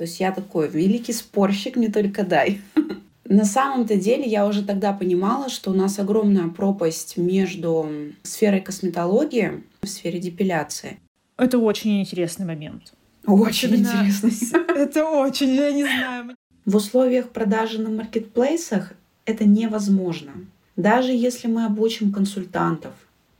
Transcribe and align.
То 0.00 0.04
есть 0.04 0.18
я 0.18 0.32
такой 0.32 0.66
великий 0.66 1.12
спорщик, 1.12 1.76
мне 1.76 1.90
только 1.90 2.22
дай. 2.22 2.62
На 3.26 3.44
самом-то 3.44 3.96
деле 3.96 4.24
я 4.24 4.46
уже 4.46 4.64
тогда 4.64 4.94
понимала, 4.94 5.50
что 5.50 5.72
у 5.72 5.74
нас 5.74 5.98
огромная 5.98 6.48
пропасть 6.48 7.18
между 7.18 7.86
сферой 8.22 8.62
косметологии 8.62 9.62
и 9.82 9.86
сфере 9.86 10.18
депиляции. 10.18 10.98
Это 11.36 11.58
очень 11.58 12.00
интересный 12.00 12.46
момент. 12.46 12.94
Очень 13.26 13.76
интересный. 13.76 14.32
Это 14.74 15.04
очень, 15.04 15.50
я 15.54 15.70
не 15.70 15.82
знаю. 15.82 16.34
В 16.64 16.76
условиях 16.76 17.28
продажи 17.28 17.78
на 17.78 17.90
маркетплейсах 17.90 18.94
это 19.26 19.44
невозможно. 19.44 20.32
Даже 20.76 21.12
если 21.12 21.46
мы 21.46 21.66
обучим 21.66 22.10
консультантов, 22.10 22.94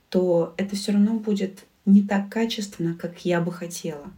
то 0.09 0.53
это 0.57 0.75
все 0.75 0.91
равно 0.91 1.13
будет 1.13 1.65
не 1.87 2.03
так 2.03 2.29
качественно, 2.29 2.93
как 2.93 3.25
я 3.25 3.41
бы 3.41 3.51
хотела. 3.51 4.11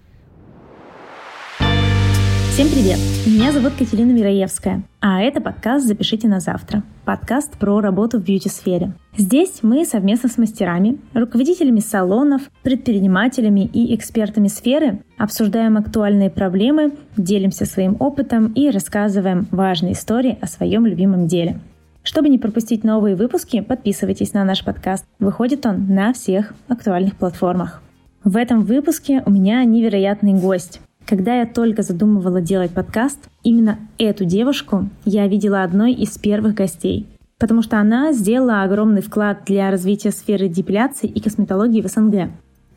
Всем 2.53 2.67
привет! 2.69 2.99
Меня 3.25 3.51
зовут 3.51 3.73
Катерина 3.79 4.11
Мираевская, 4.11 4.83
а 5.01 5.23
это 5.23 5.41
подкаст 5.41 5.87
«Запишите 5.87 6.27
на 6.27 6.39
завтра»— 6.39 6.83
подкаст 7.03 7.57
про 7.57 7.81
работу 7.81 8.19
в 8.19 8.23
бьюти-сфере. 8.23 8.93
Здесь 9.17 9.63
мы 9.63 9.83
совместно 9.85 10.29
с 10.29 10.37
мастерами, 10.37 10.99
руководителями 11.15 11.79
салонов, 11.79 12.43
предпринимателями 12.61 13.61
и 13.73 13.95
экспертами 13.95 14.49
сферы 14.49 14.99
обсуждаем 15.17 15.77
актуальные 15.77 16.29
проблемы, 16.29 16.91
делимся 17.17 17.65
своим 17.65 17.95
опытом 17.97 18.53
и 18.53 18.69
рассказываем 18.69 19.47
важные 19.49 19.93
истории 19.93 20.37
о 20.39 20.45
своем 20.45 20.85
любимом 20.85 21.25
деле. 21.25 21.59
Чтобы 22.03 22.29
не 22.29 22.37
пропустить 22.37 22.83
новые 22.83 23.15
выпуски, 23.15 23.61
подписывайтесь 23.61 24.33
на 24.33 24.43
наш 24.43 24.63
подкаст. 24.63 25.05
Выходит 25.17 25.65
он 25.65 25.87
на 25.87 26.13
всех 26.13 26.53
актуальных 26.67 27.15
платформах. 27.15 27.81
В 28.23 28.37
этом 28.37 28.61
выпуске 28.61 29.23
у 29.25 29.31
меня 29.31 29.63
невероятный 29.63 30.33
гость— 30.33 30.81
когда 31.05 31.39
я 31.39 31.45
только 31.45 31.81
задумывала 31.81 32.41
делать 32.41 32.71
подкаст, 32.71 33.19
именно 33.43 33.79
эту 33.97 34.25
девушку 34.25 34.89
я 35.05 35.27
видела 35.27 35.63
одной 35.63 35.93
из 35.93 36.17
первых 36.17 36.53
гостей, 36.55 37.07
потому 37.39 37.61
что 37.61 37.79
она 37.79 38.13
сделала 38.13 38.63
огромный 38.63 39.01
вклад 39.01 39.43
для 39.45 39.69
развития 39.71 40.11
сферы 40.11 40.47
депиляции 40.47 41.07
и 41.07 41.21
косметологии 41.21 41.81
в 41.81 41.87
СНГ. 41.87 42.29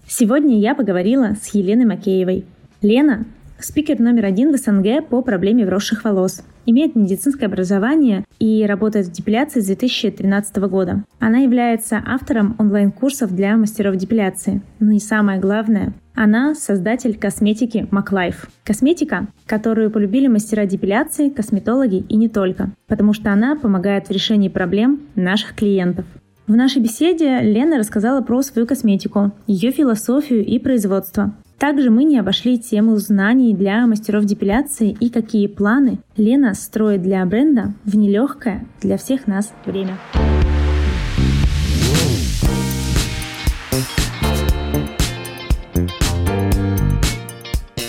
Сегодня 0.09 0.59
я 0.59 0.75
поговорила 0.75 1.37
с 1.41 1.55
Еленой 1.55 1.87
Макеевой. 1.87 2.45
Лена 2.83 3.27
Спикер 3.59 3.99
номер 4.01 4.27
один 4.27 4.53
в 4.53 4.59
СНГ 4.59 5.09
по 5.09 5.23
проблеме 5.23 5.65
вросших 5.65 6.05
волос. 6.05 6.43
Имеет 6.67 6.95
медицинское 6.95 7.47
образование 7.47 8.25
и 8.39 8.67
работает 8.67 9.07
в 9.07 9.13
депиляции 9.13 9.61
с 9.61 9.67
2013 9.67 10.57
года. 10.69 11.05
Она 11.21 11.39
является 11.39 12.03
автором 12.05 12.55
онлайн-курсов 12.59 13.35
для 13.35 13.57
мастеров 13.57 13.97
депиляции. 13.97 14.61
Ну 14.79 14.93
и 14.93 14.99
самое 14.99 15.41
главное, 15.41 15.95
она 16.17 16.55
создатель 16.55 17.17
косметики 17.17 17.87
MacLife. 17.93 18.49
Косметика, 18.65 19.29
которую 19.47 19.91
полюбили 19.91 20.27
мастера 20.27 20.67
депиляции, 20.67 21.29
косметологи 21.29 22.05
и 22.09 22.17
не 22.17 22.29
только, 22.29 22.71
потому 22.89 23.13
что 23.13 23.31
она 23.33 23.55
помогает 23.55 24.09
в 24.09 24.11
решении 24.11 24.49
проблем 24.49 25.03
наших 25.15 25.55
клиентов. 25.55 26.07
В 26.47 26.55
нашей 26.55 26.81
беседе 26.81 27.41
Лена 27.41 27.77
рассказала 27.77 28.21
про 28.21 28.41
свою 28.43 28.67
косметику, 28.67 29.33
ее 29.47 29.73
философию 29.73 30.45
и 30.45 30.59
производство. 30.59 31.35
Также 31.59 31.91
мы 31.91 32.05
не 32.05 32.19
обошли 32.19 32.59
тему 32.59 32.97
знаний 32.97 33.55
для 33.55 33.87
мастеров 33.87 34.25
депиляции 34.25 34.97
и 35.01 35.09
какие 35.11 35.47
планы 35.47 35.99
Лена 36.17 36.55
строит 36.55 37.03
для 37.03 37.25
бренда 37.25 37.73
в 37.85 37.97
нелегкое 37.97 38.67
для 38.81 38.97
всех 38.97 39.27
нас 39.27 39.53
время. 39.65 39.97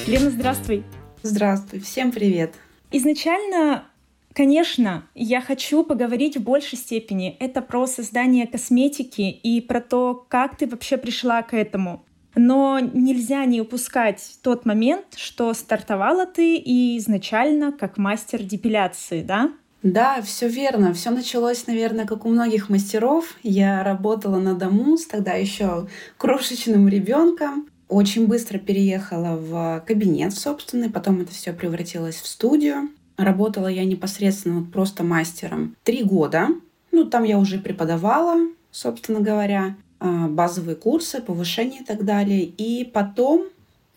Лена, 0.08 0.30
здравствуй. 0.30 0.86
Здравствуй, 1.22 1.81
всем 1.81 2.13
привет. 2.13 2.53
Изначально 2.91 3.83
Конечно, 4.33 5.03
я 5.16 5.41
хочу 5.41 5.83
поговорить 5.83 6.38
в 6.38 6.44
большей 6.44 6.77
степени. 6.77 7.36
Это 7.39 7.61
про 7.61 7.88
создание 7.88 8.45
косметики 8.45 9.22
и 9.22 9.59
про 9.62 9.81
то, 9.81 10.25
как 10.29 10.56
ты 10.56 10.68
вообще 10.68 10.97
пришла 10.97 11.41
к 11.41 11.56
этому. 11.56 12.06
Но 12.35 12.79
нельзя 12.79 13.44
не 13.45 13.59
упускать 13.59 14.38
тот 14.44 14.66
момент, 14.66 15.06
что 15.16 15.53
стартовала 15.53 16.28
ты 16.28 16.56
и 16.56 17.00
изначально 17.00 17.72
как 17.72 17.97
мастер 17.97 18.44
депиляции, 18.44 19.24
да? 19.24 19.51
Да, 19.81 20.22
все 20.22 20.47
верно. 20.47 20.94
Все 20.94 21.09
началось, 21.09 21.66
наверное, 21.68 22.06
как 22.06 22.25
у 22.25 22.29
многих 22.29 22.69
мастеров. 22.69 23.35
Я 23.41 23.84
работала 23.84 24.38
на 24.38 24.53
дому 24.53 24.97
с 24.97 25.06
тогда 25.06 25.34
еще 25.34 25.88
крошечным 26.18 26.88
ребенком. 26.88 27.68
Очень 27.90 28.28
быстро 28.28 28.58
переехала 28.58 29.38
в 29.38 29.84
кабинет 29.86 30.34
собственный, 30.34 30.90
потом 30.90 31.22
это 31.22 31.31
все 31.31 31.53
превратилось 31.53 32.18
в 32.18 32.28
студию. 32.28 32.90
Работала 33.18 33.68
я 33.68 33.86
непосредственно 33.86 34.59
вот 34.59 34.72
просто 34.72 35.03
мастером 35.03 35.75
три 35.84 36.03
года. 36.03 36.50
Ну, 36.92 37.06
там 37.06 37.24
я 37.24 37.40
уже 37.40 37.59
преподавала, 37.59 38.38
собственно 38.72 39.22
говоря. 39.22 39.75
А, 40.00 40.28
базовые 40.28 40.75
курсы, 40.75 41.22
повышение 41.22 41.81
и 41.81 41.84
так 41.84 42.06
далее. 42.06 42.44
И 42.44 42.84
потом 42.84 43.46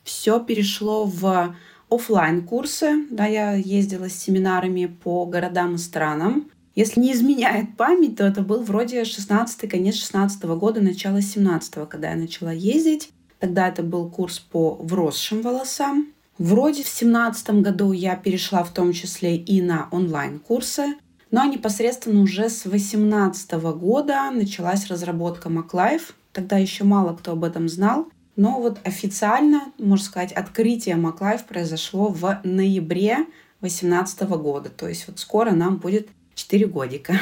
все 0.02 0.40
перешло 0.40 1.04
в 1.04 1.54
офлайн 1.90 2.42
курсы. 2.42 3.06
Да, 3.10 3.26
я 3.26 3.52
ездила 3.54 4.08
с 4.08 4.14
семинарами 4.14 4.86
по 4.86 5.26
городам 5.26 5.74
и 5.74 5.78
странам. 5.78 6.50
Если 6.74 7.00
не 7.00 7.12
изменяет 7.12 7.76
память, 7.76 8.16
то 8.16 8.24
это 8.24 8.42
был 8.42 8.62
вроде 8.62 9.04
16 9.04 9.68
конец 9.68 9.96
16 9.96 10.42
года, 10.44 10.80
начало 10.80 11.20
17 11.20 11.88
когда 11.88 12.10
я 12.10 12.16
начала 12.16 12.52
ездить. 12.52 13.10
Тогда 13.40 13.68
это 13.68 13.82
был 13.82 14.08
курс 14.10 14.38
по 14.38 14.74
вросшим 14.74 15.42
волосам. 15.42 16.08
Вроде 16.38 16.84
в 16.84 16.88
17 16.88 17.50
году 17.62 17.92
я 17.92 18.14
перешла 18.16 18.62
в 18.62 18.72
том 18.72 18.92
числе 18.92 19.36
и 19.36 19.60
на 19.60 19.88
онлайн-курсы. 19.90 20.94
А 21.32 21.46
непосредственно 21.46 22.22
уже 22.22 22.48
с 22.48 22.62
2018 22.62 23.52
года 23.78 24.30
началась 24.30 24.86
разработка 24.88 25.48
MacLife. 25.48 26.12
Тогда 26.32 26.58
еще 26.58 26.84
мало 26.84 27.16
кто 27.16 27.32
об 27.32 27.44
этом 27.44 27.68
знал. 27.68 28.08
Но 28.36 28.60
вот 28.60 28.78
официально, 28.84 29.72
можно 29.78 30.04
сказать, 30.04 30.32
открытие 30.32 30.96
MacLife 30.96 31.46
произошло 31.46 32.08
в 32.08 32.40
ноябре 32.44 33.26
2018 33.60 34.22
года. 34.22 34.70
То 34.70 34.88
есть 34.88 35.06
вот 35.08 35.18
скоро 35.18 35.50
нам 35.52 35.76
будет 35.76 36.08
4 36.34 36.66
годика. 36.66 37.14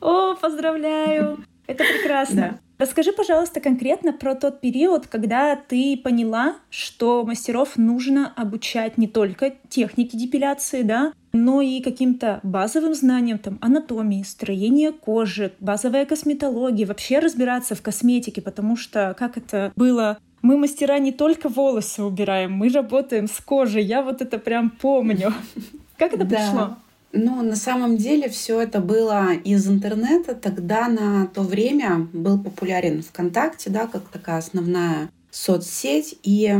О, 0.00 0.34
поздравляю! 0.36 1.38
Это 1.66 1.84
прекрасно. 1.84 2.36
Да. 2.36 2.58
Расскажи, 2.78 3.12
пожалуйста, 3.12 3.60
конкретно 3.60 4.12
про 4.12 4.34
тот 4.34 4.60
период, 4.60 5.06
когда 5.06 5.56
ты 5.56 5.96
поняла, 5.96 6.56
что 6.68 7.24
мастеров 7.24 7.76
нужно 7.76 8.32
обучать 8.36 8.98
не 8.98 9.08
только 9.08 9.54
технике 9.70 10.18
депиляции, 10.18 10.82
да, 10.82 11.12
но 11.32 11.62
и 11.62 11.80
каким-то 11.80 12.40
базовым 12.42 12.94
знаниям, 12.94 13.38
там, 13.38 13.58
анатомии, 13.62 14.22
строения 14.22 14.92
кожи, 14.92 15.52
базовая 15.58 16.04
косметология, 16.04 16.86
вообще 16.86 17.18
разбираться 17.18 17.74
в 17.74 17.82
косметике, 17.82 18.42
потому 18.42 18.76
что 18.76 19.14
как 19.18 19.38
это 19.38 19.72
было 19.74 20.18
мы 20.42 20.58
мастера 20.58 20.98
не 20.98 21.12
только 21.12 21.48
волосы 21.48 22.04
убираем, 22.04 22.52
мы 22.52 22.68
работаем 22.68 23.26
с 23.26 23.40
кожей. 23.40 23.82
Я 23.82 24.02
вот 24.02 24.22
это 24.22 24.38
прям 24.38 24.70
помню. 24.70 25.32
Как 25.98 26.12
это 26.12 26.24
пришло? 26.24 26.76
Ну, 27.18 27.42
на 27.42 27.56
самом 27.56 27.96
деле 27.96 28.28
все 28.28 28.60
это 28.60 28.80
было 28.80 29.32
из 29.32 29.66
интернета. 29.66 30.34
Тогда 30.34 30.86
на 30.86 31.26
то 31.26 31.42
время 31.42 32.06
был 32.12 32.38
популярен 32.38 33.02
ВКонтакте, 33.02 33.70
да, 33.70 33.86
как 33.86 34.02
такая 34.08 34.36
основная 34.38 35.08
соцсеть. 35.30 36.18
И 36.22 36.54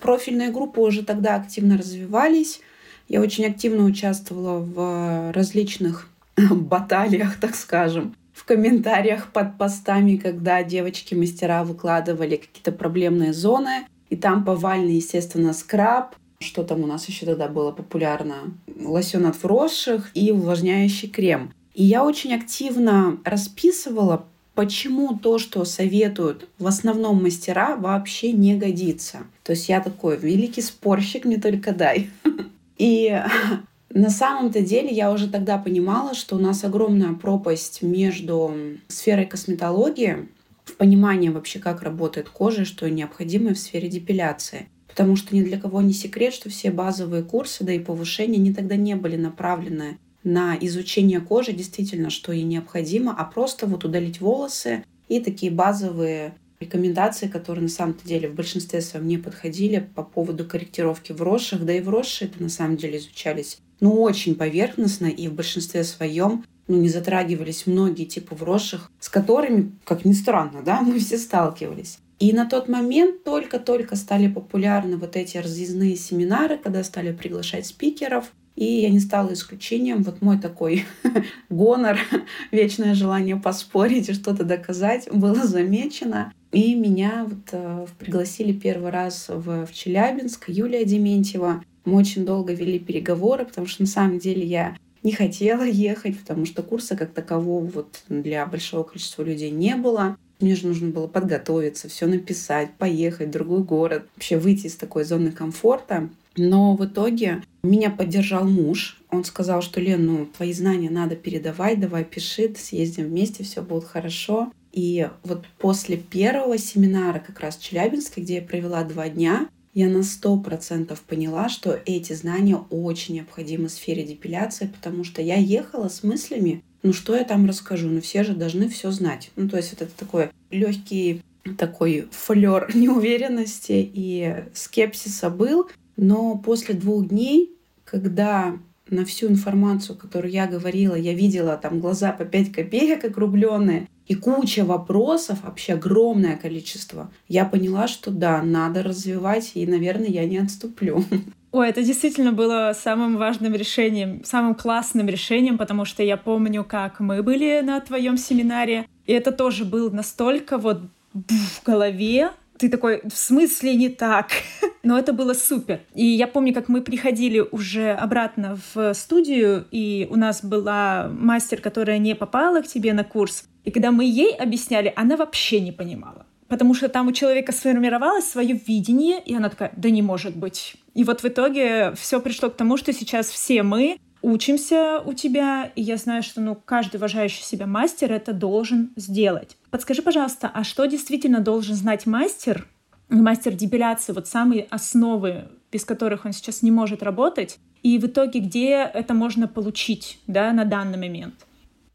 профильные 0.00 0.50
группы 0.50 0.80
уже 0.80 1.04
тогда 1.04 1.34
активно 1.34 1.76
развивались. 1.76 2.60
Я 3.06 3.20
очень 3.20 3.44
активно 3.44 3.84
участвовала 3.84 4.60
в 4.60 5.32
различных 5.32 6.08
баталиях, 6.50 7.38
так 7.38 7.54
скажем, 7.54 8.14
в 8.32 8.44
комментариях 8.44 9.30
под 9.30 9.58
постами, 9.58 10.16
когда 10.16 10.62
девочки-мастера 10.62 11.64
выкладывали 11.64 12.36
какие-то 12.36 12.72
проблемные 12.72 13.34
зоны. 13.34 13.86
И 14.08 14.16
там 14.16 14.42
повальный, 14.42 14.94
естественно, 14.94 15.52
скраб, 15.52 16.16
что 16.40 16.62
там 16.64 16.82
у 16.82 16.86
нас 16.86 17.08
еще 17.08 17.26
тогда 17.26 17.48
было 17.48 17.72
популярно? 17.72 18.54
Лосьон 18.80 19.26
от 19.26 19.42
вросших 19.42 20.10
и 20.14 20.30
увлажняющий 20.30 21.08
крем. 21.08 21.52
И 21.74 21.84
я 21.84 22.04
очень 22.04 22.34
активно 22.34 23.18
расписывала, 23.24 24.24
почему 24.54 25.18
то, 25.18 25.38
что 25.38 25.64
советуют 25.64 26.48
в 26.58 26.66
основном 26.66 27.22
мастера, 27.22 27.76
вообще 27.76 28.32
не 28.32 28.56
годится. 28.56 29.18
То 29.44 29.52
есть 29.52 29.68
я 29.68 29.80
такой 29.80 30.16
великий 30.16 30.62
спорщик, 30.62 31.24
мне 31.24 31.38
только 31.38 31.72
дай. 31.72 32.10
И 32.78 33.20
на 33.90 34.10
самом-то 34.10 34.60
деле 34.60 34.90
я 34.90 35.12
уже 35.12 35.28
тогда 35.28 35.58
понимала, 35.58 36.14
что 36.14 36.36
у 36.36 36.38
нас 36.38 36.64
огромная 36.64 37.14
пропасть 37.14 37.82
между 37.82 38.52
сферой 38.88 39.26
косметологии, 39.26 40.28
в 40.64 40.74
понимании 40.74 41.30
вообще, 41.30 41.60
как 41.60 41.82
работает 41.82 42.28
кожа, 42.28 42.64
что 42.64 42.90
необходимо 42.90 43.54
в 43.54 43.58
сфере 43.58 43.88
депиляции 43.88 44.68
потому 44.98 45.14
что 45.14 45.36
ни 45.36 45.42
для 45.42 45.60
кого 45.60 45.80
не 45.80 45.92
секрет, 45.92 46.34
что 46.34 46.50
все 46.50 46.72
базовые 46.72 47.22
курсы, 47.22 47.62
да 47.62 47.72
и 47.72 47.78
повышения, 47.78 48.38
они 48.38 48.52
тогда 48.52 48.74
не 48.74 48.96
были 48.96 49.14
направлены 49.14 49.96
на 50.24 50.56
изучение 50.60 51.20
кожи, 51.20 51.52
действительно, 51.52 52.10
что 52.10 52.32
ей 52.32 52.42
необходимо, 52.42 53.14
а 53.16 53.24
просто 53.24 53.68
вот 53.68 53.84
удалить 53.84 54.20
волосы 54.20 54.82
и 55.08 55.20
такие 55.20 55.52
базовые 55.52 56.34
рекомендации, 56.58 57.28
которые 57.28 57.62
на 57.62 57.68
самом 57.68 57.96
деле 58.04 58.28
в 58.28 58.34
большинстве 58.34 58.80
своем 58.80 59.06
не 59.06 59.18
подходили 59.18 59.88
по 59.94 60.02
поводу 60.02 60.44
корректировки 60.44 61.12
вросших. 61.12 61.64
Да 61.64 61.72
и 61.74 61.80
вросшие 61.80 62.28
это 62.28 62.42
на 62.42 62.48
самом 62.48 62.76
деле 62.76 62.98
изучались 62.98 63.58
ну, 63.78 64.02
очень 64.02 64.34
поверхностно 64.34 65.06
и 65.06 65.28
в 65.28 65.34
большинстве 65.34 65.84
своем 65.84 66.44
ну, 66.66 66.76
не 66.76 66.88
затрагивались 66.88 67.68
многие 67.68 68.04
типы 68.04 68.34
вросших, 68.34 68.90
с 68.98 69.08
которыми, 69.08 69.70
как 69.84 70.04
ни 70.04 70.12
странно, 70.12 70.62
да, 70.64 70.80
мы 70.82 70.98
все 70.98 71.18
сталкивались. 71.18 72.00
И 72.18 72.32
на 72.32 72.46
тот 72.46 72.68
момент 72.68 73.22
только-только 73.22 73.94
стали 73.94 74.28
популярны 74.28 74.96
вот 74.96 75.14
эти 75.16 75.36
разъездные 75.36 75.96
семинары, 75.96 76.58
когда 76.58 76.82
стали 76.82 77.12
приглашать 77.12 77.66
спикеров. 77.66 78.32
И 78.56 78.64
я 78.64 78.90
не 78.90 78.98
стала 78.98 79.32
исключением. 79.32 80.02
Вот 80.02 80.20
мой 80.20 80.38
такой 80.38 80.84
гонор, 81.48 81.96
вечное 82.50 82.94
желание 82.94 83.36
поспорить 83.36 84.08
и 84.08 84.14
что-то 84.14 84.42
доказать 84.42 85.08
было 85.12 85.46
замечено. 85.46 86.32
И 86.50 86.74
меня 86.74 87.24
вот, 87.28 87.50
э, 87.52 87.86
пригласили 87.98 88.52
первый 88.52 88.90
раз 88.90 89.26
в, 89.28 89.66
в 89.66 89.72
Челябинск, 89.72 90.48
Юлия 90.48 90.84
Дементьева. 90.84 91.62
Мы 91.84 91.96
очень 91.96 92.24
долго 92.24 92.52
вели 92.52 92.80
переговоры, 92.80 93.44
потому 93.44 93.68
что 93.68 93.82
на 93.82 93.88
самом 93.88 94.18
деле 94.18 94.44
я 94.44 94.76
не 95.04 95.12
хотела 95.12 95.62
ехать, 95.66 96.18
потому 96.18 96.44
что 96.44 96.64
курса 96.64 96.96
как 96.96 97.12
такового 97.12 97.64
вот 97.64 98.02
для 98.08 98.44
большого 98.46 98.82
количества 98.82 99.22
людей 99.22 99.50
не 99.50 99.76
было. 99.76 100.16
Мне 100.40 100.54
же 100.54 100.68
нужно 100.68 100.90
было 100.90 101.06
подготовиться, 101.08 101.88
все 101.88 102.06
написать, 102.06 102.70
поехать 102.78 103.28
в 103.28 103.32
другой 103.32 103.62
город, 103.62 104.06
вообще 104.14 104.38
выйти 104.38 104.66
из 104.66 104.76
такой 104.76 105.04
зоны 105.04 105.32
комфорта. 105.32 106.08
Но 106.36 106.76
в 106.76 106.84
итоге 106.84 107.42
меня 107.62 107.90
поддержал 107.90 108.44
муж. 108.44 109.00
Он 109.10 109.24
сказал, 109.24 109.62
что, 109.62 109.80
Лен, 109.80 110.06
ну, 110.06 110.26
твои 110.26 110.52
знания 110.52 110.90
надо 110.90 111.16
передавать, 111.16 111.80
давай 111.80 112.04
пиши, 112.04 112.54
съездим 112.56 113.06
вместе, 113.06 113.42
все 113.42 113.62
будет 113.62 113.84
хорошо. 113.84 114.52
И 114.72 115.08
вот 115.24 115.44
после 115.58 115.96
первого 115.96 116.58
семинара 116.58 117.18
как 117.18 117.40
раз 117.40 117.56
в 117.56 117.62
Челябинске, 117.62 118.20
где 118.20 118.36
я 118.36 118.42
провела 118.42 118.84
два 118.84 119.08
дня, 119.08 119.48
я 119.74 119.88
на 119.88 120.02
сто 120.02 120.36
процентов 120.36 121.02
поняла, 121.02 121.48
что 121.48 121.78
эти 121.86 122.12
знания 122.12 122.56
очень 122.70 123.16
необходимы 123.16 123.68
в 123.68 123.72
сфере 123.72 124.04
депиляции, 124.04 124.66
потому 124.66 125.04
что 125.04 125.22
я 125.22 125.36
ехала 125.36 125.88
с 125.88 126.02
мыслями, 126.02 126.62
ну 126.82 126.92
что 126.92 127.16
я 127.16 127.24
там 127.24 127.46
расскажу, 127.46 127.88
ну 127.88 128.00
все 128.00 128.22
же 128.24 128.34
должны 128.34 128.68
все 128.68 128.90
знать. 128.90 129.30
Ну 129.36 129.48
то 129.48 129.56
есть 129.56 129.72
вот 129.72 129.82
это 129.82 129.92
такой 129.96 130.30
легкий 130.50 131.22
такой 131.56 132.08
флер 132.10 132.70
неуверенности 132.74 133.90
и 133.92 134.44
скепсиса 134.54 135.30
был, 135.30 135.68
но 135.96 136.36
после 136.36 136.74
двух 136.74 137.08
дней, 137.08 137.52
когда 137.84 138.58
на 138.90 139.04
всю 139.04 139.28
информацию, 139.28 139.96
которую 139.96 140.32
я 140.32 140.46
говорила, 140.46 140.94
я 140.94 141.12
видела 141.12 141.56
там 141.56 141.80
глаза 141.80 142.12
по 142.12 142.24
5 142.24 142.52
копеек 142.52 143.04
округленные, 143.04 143.88
и 144.06 144.14
куча 144.14 144.64
вопросов, 144.64 145.40
вообще 145.42 145.74
огромное 145.74 146.36
количество. 146.36 147.10
Я 147.28 147.44
поняла, 147.44 147.88
что 147.88 148.10
да, 148.10 148.42
надо 148.42 148.82
развивать, 148.82 149.52
и, 149.54 149.66
наверное, 149.66 150.08
я 150.08 150.24
не 150.24 150.38
отступлю. 150.38 151.04
Ой, 151.58 151.70
это 151.70 151.82
действительно 151.82 152.32
было 152.32 152.72
самым 152.72 153.16
важным 153.16 153.52
решением, 153.52 154.22
самым 154.22 154.54
классным 154.54 155.08
решением, 155.08 155.58
потому 155.58 155.84
что 155.84 156.04
я 156.04 156.16
помню, 156.16 156.62
как 156.62 157.00
мы 157.00 157.20
были 157.20 157.62
на 157.64 157.80
твоем 157.80 158.16
семинаре, 158.16 158.86
и 159.06 159.12
это 159.12 159.32
тоже 159.32 159.64
было 159.64 159.90
настолько 159.90 160.56
вот 160.56 160.82
в 161.12 161.64
голове, 161.66 162.30
ты 162.58 162.68
такой, 162.68 163.00
в 163.02 163.16
смысле 163.16 163.74
не 163.74 163.88
так? 163.88 164.28
Но 164.84 164.96
это 164.96 165.12
было 165.12 165.34
супер. 165.34 165.80
И 165.96 166.06
я 166.06 166.28
помню, 166.28 166.54
как 166.54 166.68
мы 166.68 166.80
приходили 166.80 167.40
уже 167.40 167.90
обратно 167.90 168.56
в 168.72 168.94
студию, 168.94 169.66
и 169.72 170.06
у 170.10 170.16
нас 170.16 170.44
была 170.44 171.10
мастер, 171.10 171.60
которая 171.60 171.98
не 171.98 172.14
попала 172.14 172.62
к 172.62 172.68
тебе 172.68 172.92
на 172.92 173.02
курс. 173.02 173.48
И 173.64 173.72
когда 173.72 173.90
мы 173.90 174.04
ей 174.04 174.32
объясняли, 174.32 174.92
она 174.94 175.16
вообще 175.16 175.58
не 175.58 175.72
понимала. 175.72 176.24
Потому 176.48 176.72
что 176.72 176.88
там 176.88 177.08
у 177.08 177.12
человека 177.12 177.52
сформировалось 177.52 178.30
свое 178.30 178.58
видение, 178.66 179.20
и 179.22 179.34
она 179.34 179.50
такая, 179.50 179.72
да 179.76 179.90
не 179.90 180.00
может 180.00 180.34
быть. 180.34 180.76
И 180.98 181.04
вот 181.04 181.22
в 181.22 181.24
итоге 181.26 181.92
все 181.94 182.20
пришло 182.20 182.50
к 182.50 182.56
тому, 182.56 182.76
что 182.76 182.92
сейчас 182.92 183.28
все 183.30 183.62
мы 183.62 184.00
учимся 184.20 185.00
у 185.04 185.12
тебя, 185.12 185.70
и 185.76 185.80
я 185.80 185.96
знаю, 185.96 186.24
что 186.24 186.40
ну, 186.40 186.56
каждый 186.56 186.96
уважающий 186.96 187.44
себя 187.44 187.68
мастер 187.68 188.12
это 188.12 188.32
должен 188.32 188.90
сделать. 188.96 189.56
Подскажи, 189.70 190.02
пожалуйста, 190.02 190.50
а 190.52 190.64
что 190.64 190.86
действительно 190.86 191.38
должен 191.38 191.76
знать 191.76 192.04
мастер, 192.06 192.66
мастер 193.08 193.52
депиляции, 193.52 194.12
вот 194.12 194.26
самые 194.26 194.66
основы, 194.70 195.44
без 195.70 195.84
которых 195.84 196.24
он 196.24 196.32
сейчас 196.32 196.62
не 196.62 196.72
может 196.72 197.04
работать, 197.04 197.60
и 197.84 197.96
в 198.00 198.06
итоге 198.06 198.40
где 198.40 198.82
это 198.82 199.14
можно 199.14 199.46
получить 199.46 200.18
да, 200.26 200.52
на 200.52 200.64
данный 200.64 200.98
момент? 200.98 201.46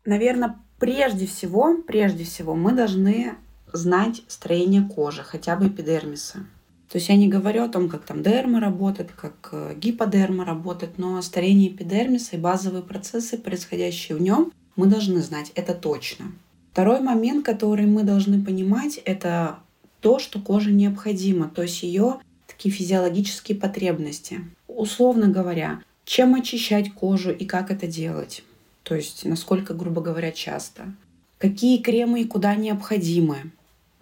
Наверное, 0.06 0.56
прежде 0.80 1.28
всего, 1.28 1.76
прежде 1.86 2.24
всего 2.24 2.56
мы 2.56 2.72
должны 2.72 3.34
знать 3.74 4.24
строение 4.30 4.88
кожи, 4.88 5.24
хотя 5.24 5.58
бы 5.58 5.68
эпидермиса. 5.68 6.46
То 6.94 7.00
есть 7.00 7.10
я 7.10 7.16
не 7.16 7.28
говорю 7.28 7.64
о 7.64 7.70
том, 7.70 7.90
как 7.90 8.06
там 8.06 8.22
дерма 8.22 8.60
работает, 8.60 9.10
как 9.14 9.50
э, 9.52 9.74
гиподерма 9.76 10.46
работает, 10.46 11.00
но 11.00 11.20
старение 11.24 11.70
эпидермиса 11.72 12.36
и 12.36 12.40
базовые 12.40 12.84
процессы, 12.84 13.40
происходящие 13.40 14.16
в 14.16 14.22
нем, 14.22 14.54
мы 14.76 14.86
должны 14.86 15.24
знать, 15.24 15.52
это 15.56 15.74
точно. 15.74 16.26
Второй 16.72 17.00
момент, 17.00 17.44
который 17.44 17.88
мы 17.88 18.04
должны 18.04 18.46
понимать, 18.46 18.98
это 19.06 19.58
то, 20.02 20.20
что 20.20 20.40
коже 20.40 20.72
необходимо, 20.72 21.50
то 21.50 21.64
есть 21.64 21.82
ее 21.82 22.20
такие 22.46 22.72
физиологические 22.72 23.58
потребности. 23.58 24.42
Условно 24.68 25.30
говоря, 25.30 25.82
чем 26.06 26.36
очищать 26.36 26.94
кожу 26.94 27.32
и 27.32 27.46
как 27.46 27.72
это 27.72 27.88
делать. 27.88 28.44
То 28.84 28.94
есть 28.94 29.26
насколько, 29.26 29.74
грубо 29.74 30.00
говоря, 30.00 30.32
часто. 30.32 30.94
Какие 31.40 31.82
кремы 31.82 32.22
и 32.22 32.26
куда 32.26 32.54
необходимы. 32.54 33.50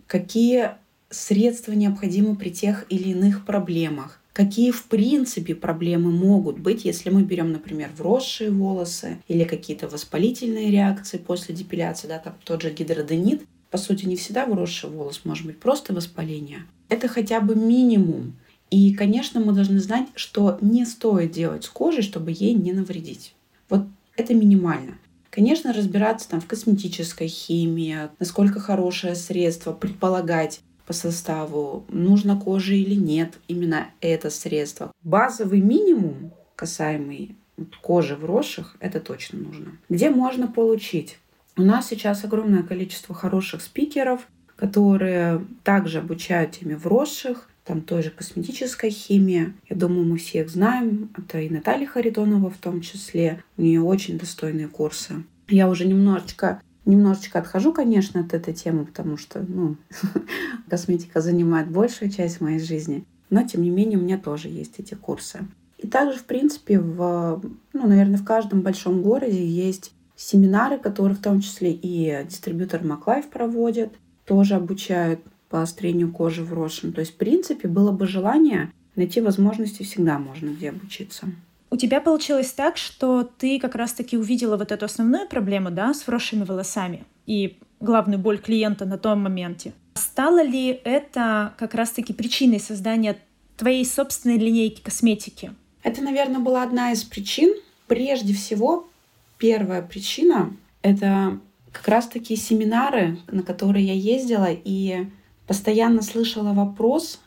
Какие 0.08 0.72
средства 1.12 1.74
необходимы 1.74 2.36
при 2.36 2.50
тех 2.50 2.86
или 2.90 3.10
иных 3.10 3.46
проблемах. 3.46 4.20
Какие 4.34 4.72
в 4.72 4.86
принципе 4.86 5.54
проблемы 5.54 6.10
могут 6.12 6.58
быть, 6.58 6.86
если 6.86 7.10
мы 7.10 7.24
берем, 7.24 7.52
например, 7.52 7.92
вросшие 7.98 8.50
волосы 8.50 9.18
или 9.28 9.44
какие-то 9.44 9.90
воспалительные 9.90 10.72
реакции 10.72 11.18
после 11.18 11.54
депиляции, 11.54 12.08
да, 12.08 12.18
там 12.18 12.36
тот 12.46 12.62
же 12.62 12.72
гидроденит. 12.72 13.44
По 13.70 13.78
сути, 13.78 14.06
не 14.06 14.16
всегда 14.16 14.46
вросший 14.46 14.90
волос 14.90 15.22
может 15.26 15.46
быть 15.46 15.60
просто 15.60 15.94
воспаление. 15.94 16.66
Это 16.88 17.08
хотя 17.08 17.42
бы 17.42 17.56
минимум. 17.56 18.38
И, 18.70 18.94
конечно, 18.94 19.42
мы 19.42 19.52
должны 19.52 19.80
знать, 19.80 20.08
что 20.16 20.58
не 20.62 20.86
стоит 20.86 21.32
делать 21.32 21.66
с 21.66 21.70
кожей, 21.70 22.02
чтобы 22.02 22.32
ей 22.32 22.54
не 22.54 22.72
навредить. 22.72 23.36
Вот 23.70 23.86
это 24.16 24.34
минимально. 24.34 24.98
Конечно, 25.30 25.74
разбираться 25.74 26.30
там 26.30 26.42
в 26.42 26.46
косметической 26.46 27.28
химии, 27.28 28.10
насколько 28.20 28.60
хорошее 28.60 29.16
средство, 29.16 29.72
предполагать, 29.72 30.62
по 30.92 30.94
составу, 30.94 31.86
нужно 31.88 32.38
коже 32.38 32.76
или 32.76 32.96
нет 32.96 33.36
именно 33.48 33.92
это 34.02 34.30
средство. 34.30 34.92
Базовый 35.04 35.62
минимум, 35.62 36.34
касаемый 36.58 37.38
кожи 37.82 38.18
вросших, 38.18 38.76
это 38.82 39.00
точно 39.00 39.40
нужно. 39.40 39.78
Где 39.88 40.10
можно 40.10 40.48
получить? 40.48 41.18
У 41.56 41.62
нас 41.62 41.88
сейчас 41.88 42.26
огромное 42.26 42.64
количество 42.64 43.16
хороших 43.16 43.62
спикеров, 43.62 44.28
которые 44.58 45.46
также 45.64 46.00
обучают 46.00 46.60
теме 46.60 46.76
вросших, 46.76 47.48
там 47.64 47.80
той 47.80 48.04
же 48.04 48.10
косметической 48.10 48.90
химии. 48.90 49.54
Я 49.70 49.78
думаю, 49.78 50.06
мы 50.06 50.18
всех 50.18 50.50
знаем. 50.50 51.10
Это 51.18 51.40
и 51.40 51.50
Наталья 51.50 51.88
Харитонова 51.88 52.50
в 52.50 52.58
том 52.58 52.82
числе. 52.82 53.42
У 53.56 53.62
нее 53.62 53.82
очень 53.82 54.18
достойные 54.18 54.68
курсы. 54.68 55.24
Я 55.48 55.70
уже 55.70 55.86
немножечко 55.86 56.62
Немножечко 56.86 57.40
отхожу, 57.40 57.74
конечно, 57.74 58.22
от 58.22 58.34
этой 58.34 58.54
темы, 58.54 58.86
потому 58.86 59.18
что 59.18 59.46
ну, 59.48 59.76
косметика 60.70 61.22
занимает 61.22 61.70
большую 61.70 62.10
часть 62.10 62.42
моей 62.42 62.60
жизни. 62.60 63.06
Но, 63.30 63.48
тем 63.48 63.62
не 63.62 63.70
менее, 63.70 63.98
у 63.98 64.02
меня 64.02 64.18
тоже 64.18 64.50
есть 64.50 64.80
эти 64.80 64.94
курсы. 64.94 65.48
И 65.78 65.88
также, 65.88 66.20
в 66.20 66.26
принципе, 66.26 66.80
в, 66.80 67.42
ну, 67.74 67.88
наверное, 67.88 68.18
в 68.18 68.26
каждом 68.26 68.62
большом 68.62 69.02
городе 69.02 69.46
есть 69.46 69.94
семинары, 70.16 70.78
которые 70.78 71.16
в 71.16 71.22
том 71.22 71.42
числе 71.42 71.72
и 71.72 72.26
дистрибьютор 72.28 72.84
Маклайф 72.84 73.30
проводит, 73.30 73.94
тоже 74.26 74.56
обучают 74.56 75.22
поострению 75.50 76.12
кожи 76.12 76.44
в 76.44 76.54
росшем. 76.54 76.94
То 76.94 77.02
есть, 77.02 77.14
в 77.14 77.18
принципе, 77.18 77.68
было 77.68 77.92
бы 77.92 78.06
желание 78.08 78.72
найти 78.96 79.22
возможности, 79.22 79.84
всегда 79.84 80.20
можно 80.20 80.50
где 80.50 80.70
обучиться. 80.70 81.28
У 81.74 81.78
тебя 81.78 82.02
получилось 82.02 82.52
так, 82.52 82.76
что 82.76 83.24
ты 83.24 83.58
как 83.58 83.76
раз-таки 83.76 84.18
увидела 84.18 84.58
вот 84.58 84.74
эту 84.74 84.86
основную 84.86 85.28
проблему, 85.30 85.72
да, 85.72 85.94
с 85.94 86.06
вросшими 86.06 86.44
волосами 86.44 87.06
и 87.26 87.58
главную 87.80 88.20
боль 88.20 88.40
клиента 88.40 88.86
на 88.86 88.98
том 88.98 89.22
моменте. 89.22 89.72
Стало 89.94 90.44
ли 90.44 90.82
это 90.84 91.54
как 91.58 91.74
раз-таки 91.74 92.12
причиной 92.12 92.60
создания 92.60 93.18
твоей 93.56 93.86
собственной 93.86 94.38
линейки 94.38 94.82
косметики? 94.82 95.54
Это, 95.82 96.02
наверное, 96.02 96.42
была 96.42 96.64
одна 96.64 96.92
из 96.92 97.06
причин. 97.06 97.56
Прежде 97.88 98.34
всего, 98.34 98.90
первая 99.38 99.82
причина— 99.82 100.54
это 100.82 101.40
как 101.72 101.88
раз-таки 101.88 102.36
семинары, 102.36 103.18
на 103.32 103.44
которые 103.44 103.86
я 103.86 103.94
ездила 103.94 104.50
и 104.52 105.08
постоянно 105.48 106.02
слышала 106.02 106.52
вопрос, 106.54 107.22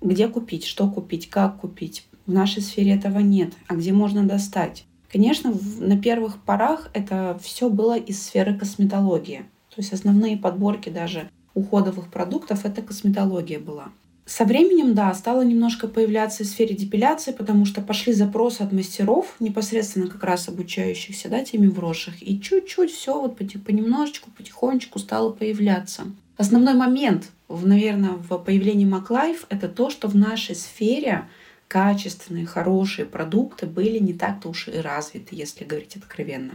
где 0.00 0.28
купить, 0.28 0.64
что 0.64 0.88
купить, 0.88 1.28
как 1.28 1.60
купить. 1.60 2.06
В 2.26 2.32
нашей 2.32 2.62
сфере 2.62 2.92
этого 2.94 3.20
нет. 3.20 3.52
А 3.68 3.74
где 3.74 3.92
можно 3.92 4.24
достать? 4.24 4.84
Конечно, 5.10 5.54
на 5.78 5.98
первых 5.98 6.42
порах 6.42 6.90
это 6.92 7.38
все 7.42 7.70
было 7.70 7.96
из 7.96 8.22
сферы 8.22 8.58
косметологии. 8.58 9.44
То 9.70 9.76
есть 9.82 9.92
основные 9.92 10.36
подборки 10.36 10.88
даже 10.88 11.30
уходовых 11.54 12.08
продуктов 12.08 12.64
это 12.64 12.82
косметология 12.82 13.58
была. 13.58 13.88
Со 14.26 14.44
временем, 14.44 14.94
да, 14.94 15.14
стало 15.14 15.42
немножко 15.42 15.86
появляться 15.86 16.42
в 16.42 16.48
сфере 16.48 16.74
депиляции, 16.74 17.30
потому 17.30 17.64
что 17.64 17.80
пошли 17.80 18.12
запросы 18.12 18.62
от 18.62 18.72
мастеров, 18.72 19.36
непосредственно 19.38 20.08
как 20.08 20.24
раз 20.24 20.48
обучающихся, 20.48 21.28
да, 21.28 21.44
теме 21.44 21.70
вросших. 21.70 22.28
И 22.28 22.40
чуть-чуть 22.40 22.90
все 22.90 23.20
вот 23.20 23.36
понемножечку, 23.36 24.30
потихонечку 24.36 24.98
стало 24.98 25.30
появляться. 25.30 26.02
Основной 26.36 26.74
момент, 26.74 27.30
наверное, 27.48 28.14
в 28.28 28.36
появлении 28.38 28.84
Маклайф 28.84 29.46
это 29.48 29.68
то, 29.68 29.90
что 29.90 30.08
в 30.08 30.16
нашей 30.16 30.56
сфере 30.56 31.28
качественные, 31.68 32.46
хорошие 32.46 33.06
продукты 33.06 33.66
были 33.66 33.98
не 33.98 34.14
так-то 34.14 34.48
уж 34.48 34.68
и 34.68 34.78
развиты, 34.78 35.34
если 35.34 35.64
говорить 35.64 35.96
откровенно. 35.96 36.54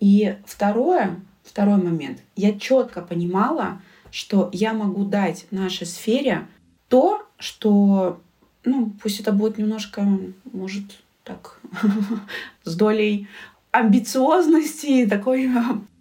И 0.00 0.36
второе, 0.46 1.20
второй 1.44 1.82
момент. 1.82 2.20
Я 2.36 2.58
четко 2.58 3.02
понимала, 3.02 3.80
что 4.10 4.50
я 4.52 4.72
могу 4.72 5.04
дать 5.04 5.46
нашей 5.50 5.86
сфере 5.86 6.46
то, 6.88 7.26
что, 7.38 8.20
ну, 8.64 8.92
пусть 9.02 9.20
это 9.20 9.32
будет 9.32 9.58
немножко, 9.58 10.06
может, 10.52 10.84
так, 11.24 11.60
с 12.64 12.74
долей 12.74 13.28
амбициозности, 13.70 15.06
такой, 15.06 15.46
э, 15.46 15.48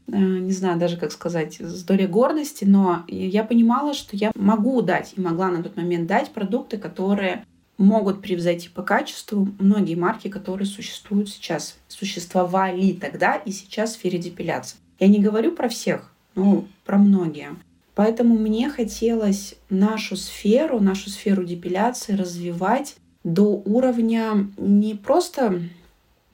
не 0.07 0.51
знаю 0.51 0.79
даже, 0.79 0.97
как 0.97 1.11
сказать, 1.11 1.59
с 1.59 1.83
долей 1.83 2.07
гордости, 2.07 2.65
но 2.65 3.03
я 3.07 3.43
понимала, 3.43 3.93
что 3.93 4.17
я 4.17 4.31
могу 4.35 4.81
дать 4.81 5.13
и 5.15 5.21
могла 5.21 5.49
на 5.49 5.61
тот 5.61 5.75
момент 5.77 6.07
дать 6.07 6.31
продукты, 6.31 6.77
которые 6.77 7.45
могут 7.79 8.21
превзойти 8.21 8.69
по 8.69 8.83
качеству 8.83 9.47
многие 9.57 9.95
марки, 9.95 10.27
которые 10.27 10.67
существуют 10.67 11.29
сейчас, 11.29 11.77
существовали 11.87 12.91
тогда 12.91 13.35
и 13.35 13.51
сейчас 13.51 13.91
в 13.91 13.93
сфере 13.93 14.19
депиляции. 14.19 14.77
Я 14.99 15.07
не 15.07 15.19
говорю 15.19 15.53
про 15.53 15.69
всех, 15.69 16.13
но 16.35 16.65
про 16.85 16.97
многие. 16.97 17.55
Поэтому 17.95 18.37
мне 18.37 18.69
хотелось 18.69 19.55
нашу 19.69 20.17
сферу, 20.17 20.79
нашу 20.79 21.09
сферу 21.09 21.43
депиляции 21.43 22.13
развивать 22.13 22.97
до 23.23 23.61
уровня 23.65 24.49
не 24.57 24.95
просто, 24.95 25.61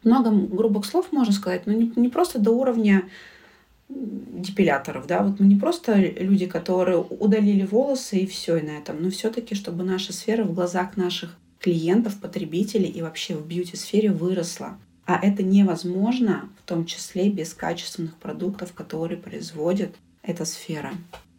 много 0.03 0.31
грубых 0.31 0.85
слов 0.85 1.11
можно 1.11 1.33
сказать, 1.33 1.67
но 1.67 1.73
не, 1.73 1.91
не 1.95 2.09
просто 2.09 2.39
до 2.39 2.51
уровня 2.51 3.03
депиляторов, 3.89 5.08
да, 5.08 5.24
вот 5.24 5.39
мы 5.39 5.46
не 5.46 5.56
просто 5.56 5.96
люди, 5.96 6.46
которые 6.48 6.98
удалили 6.98 7.65
волосы 7.65 8.20
и 8.20 8.27
все 8.27 8.58
и 8.58 8.62
на 8.62 8.72
этом, 8.72 9.01
но 9.01 9.10
все-таки, 9.10 9.56
чтобы 9.56 9.84
наша 9.84 10.12
сфера 10.12 10.44
в 10.44 10.54
глазах 10.54 10.98
наших 10.98 11.38
клиентов, 11.60 12.20
потребителей 12.20 12.89
и 12.89 13.01
вообще 13.01 13.36
в 13.36 13.46
бьюти-сфере 13.46 14.12
выросла. 14.12 14.77
А 15.06 15.20
это 15.24 15.44
невозможно, 15.44 16.50
в 16.63 16.68
том 16.68 16.86
числе 16.86 17.30
без 17.30 17.54
качественных 17.54 18.15
продуктов, 18.15 18.74
которые 18.74 19.18
производит 19.18 19.96
эта 20.24 20.46
сфера 20.46 20.94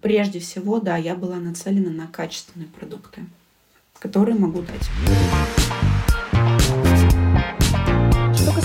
прежде 0.06 0.38
всего, 0.38 0.78
да, 0.78 0.96
я 0.96 1.16
была 1.16 1.36
нацелена 1.36 1.90
на 1.90 2.06
качественные 2.06 2.68
продукты, 2.68 3.22
которые 3.98 4.38
могу 4.38 4.62
дать. 4.62 5.55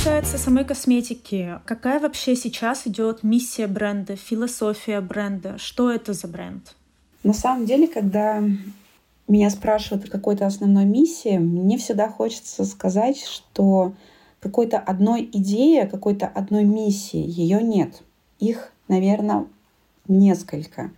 Касается 0.04 0.40
самой 0.40 0.66
косметики, 0.66 1.60
какая 1.66 2.00
вообще 2.00 2.36
сейчас 2.36 2.88
идет 2.88 3.22
миссия 3.22 3.68
бренда, 3.68 4.16
философия 4.16 5.00
бренда? 5.00 5.60
Что 5.60 5.92
это 5.92 6.14
за 6.14 6.28
бренд? 6.28 6.76
На 7.24 7.34
самом 7.34 7.68
деле, 7.68 7.88
когда 7.88 8.44
меня 9.28 9.50
спрашивают 9.52 10.06
о 10.06 10.10
какой-то 10.10 10.48
основной 10.48 10.86
миссии, 10.86 11.38
мне 11.38 11.78
всегда 11.78 12.10
хочется 12.10 12.66
сказать, 12.66 13.22
что 13.22 13.94
какой-то 14.40 14.80
одной 14.80 15.30
идеи, 15.34 15.86
какой-то 15.86 16.26
одной 16.26 16.64
миссии 16.64 17.24
ее 17.24 17.62
нет. 17.62 18.02
Их, 18.40 18.74
наверное, 18.88 19.46
несколько. 20.08 20.90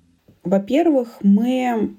Во-первых, 0.45 1.17
мы 1.21 1.93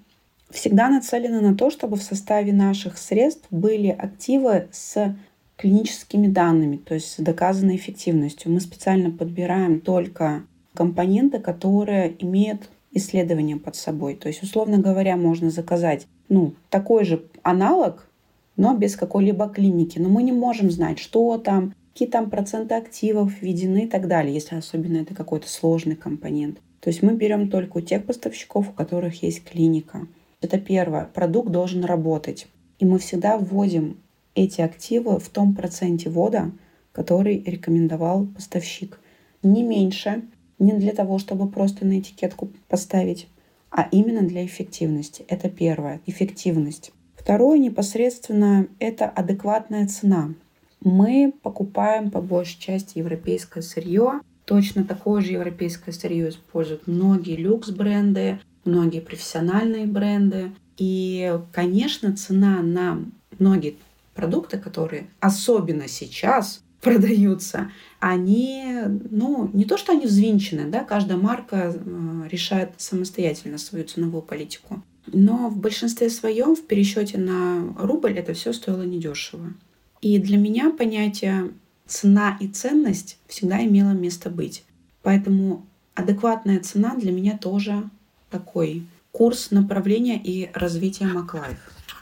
всегда 0.49 0.89
нацелены 0.89 1.43
на 1.43 1.55
то, 1.55 1.69
чтобы 1.69 1.99
в 1.99 2.03
составе 2.03 2.55
наших 2.55 2.97
средств 2.97 3.45
были 3.51 3.89
активы 3.89 4.69
с 4.73 5.15
клиническими 5.57 6.27
данными, 6.27 6.77
то 6.77 6.95
есть 6.95 7.13
с 7.13 7.17
доказанной 7.19 7.77
эффективностью. 7.77 8.53
Мы 8.53 8.61
специально 8.61 9.11
подбираем 9.11 9.81
только 9.81 10.43
компоненты, 10.75 11.39
которые 11.39 12.15
имеют 12.19 12.69
исследования 12.93 13.57
под 13.57 13.77
собой. 13.77 14.15
То 14.15 14.29
есть, 14.29 14.43
условно 14.43 14.79
говоря, 14.79 15.17
можно 15.17 15.51
заказать 15.51 16.07
ну, 16.29 16.55
такой 16.71 17.05
же 17.05 17.25
аналог, 17.43 18.09
но 18.57 18.77
без 18.77 18.97
какой-либо 18.97 19.49
клиники. 19.49 19.99
Но 19.99 20.09
мы 20.09 20.23
не 20.23 20.33
можем 20.33 20.71
знать, 20.71 20.99
что 20.99 21.39
там, 21.39 21.75
какие 21.93 22.09
там 22.09 22.31
проценты 22.31 22.75
активов 22.75 23.33
введены 23.41 23.85
и 23.85 23.89
так 23.89 24.09
далее, 24.09 24.35
если 24.35 24.57
особенно 24.57 24.99
это 24.99 25.15
какой-то 25.15 25.49
сложный 25.49 25.97
компонент. 25.97 26.59
То 26.81 26.91
есть 26.91 27.03
мы 27.03 27.15
берем 27.15 27.51
только 27.51 27.79
у 27.79 27.81
тех 27.81 28.05
поставщиков, 28.05 28.71
у 28.71 28.73
которых 28.73 29.23
есть 29.23 29.45
клиника. 29.45 30.07
Это 30.41 30.59
первое. 30.59 31.07
Продукт 31.07 31.51
должен 31.51 31.85
работать. 31.85 32.47
И 32.79 32.85
мы 32.85 32.99
всегда 32.99 33.39
вводим 33.39 33.99
эти 34.35 34.61
активы 34.61 35.19
в 35.19 35.29
том 35.29 35.55
проценте 35.55 36.11
вода, 36.11 36.51
который 36.93 37.43
рекомендовал 37.45 38.27
поставщик. 38.27 38.99
Не 39.43 39.63
меньше, 39.63 40.23
не 40.59 40.73
для 40.73 40.93
того, 40.93 41.19
чтобы 41.19 41.49
просто 41.49 41.85
на 41.85 41.99
этикетку 41.99 42.51
поставить, 42.69 43.29
а 43.71 43.89
именно 43.91 44.23
для 44.23 44.45
эффективности. 44.45 45.25
Это 45.29 45.49
первое. 45.49 46.01
Эффективность. 46.07 46.93
Второе 47.17 47.59
непосредственно 47.59 48.69
это 48.79 49.07
адекватная 49.07 49.87
цена. 49.87 50.35
Мы 50.81 51.33
покупаем 51.43 52.11
по 52.11 52.21
большей 52.21 52.61
части 52.61 52.99
европейское 52.99 53.63
сырье, 53.63 54.21
Точно 54.45 54.85
такое 54.85 55.23
же 55.23 55.33
европейское 55.33 55.95
сырье 55.95 56.29
используют 56.29 56.87
многие 56.87 57.37
люкс-бренды, 57.37 58.41
многие 58.65 59.01
профессиональные 59.01 59.87
бренды. 59.87 60.51
И, 60.77 61.39
конечно, 61.53 62.15
цена 62.15 62.61
на 62.61 62.99
многие 63.39 63.77
продукты, 64.15 64.59
которые 64.59 65.09
особенно 65.21 65.89
сейчас 65.89 66.63
продаются, 66.81 67.71
они, 67.99 68.75
ну, 69.11 69.51
не 69.53 69.65
то, 69.65 69.77
что 69.79 69.93
они 69.93 70.07
взвинчены, 70.07 70.67
да, 70.67 70.85
каждая 70.85 71.17
марка 71.17 71.75
э, 71.75 72.29
решает 72.31 72.73
самостоятельно 72.77 73.57
свою 73.59 73.85
ценовую 73.87 74.23
политику. 74.23 74.83
Но 75.07 75.49
в 75.49 75.57
большинстве 75.57 76.11
своем 76.11 76.55
в 76.55 76.63
пересчете 76.67 77.19
на 77.19 77.75
рубль 77.79 78.13
это 78.13 78.35
все 78.35 78.53
стоило 78.53 78.83
недешево. 78.83 79.55
И 80.03 80.19
для 80.19 80.37
меня 80.37 80.71
понятие 80.71 81.53
цена 81.87 82.37
и 82.41 82.49
ценность 82.49 83.19
всегда 83.27 83.65
имела 83.65 83.91
место 83.91 84.31
быть. 84.31 84.65
Поэтому 85.03 85.67
адекватная 85.95 86.61
цена 86.61 86.95
для 86.97 87.13
меня 87.13 87.39
тоже 87.39 87.89
такой 88.31 88.87
курс 89.13 89.51
направления 89.51 90.21
и 90.23 90.51
развития 90.55 91.07
Маклайф. 91.07 91.59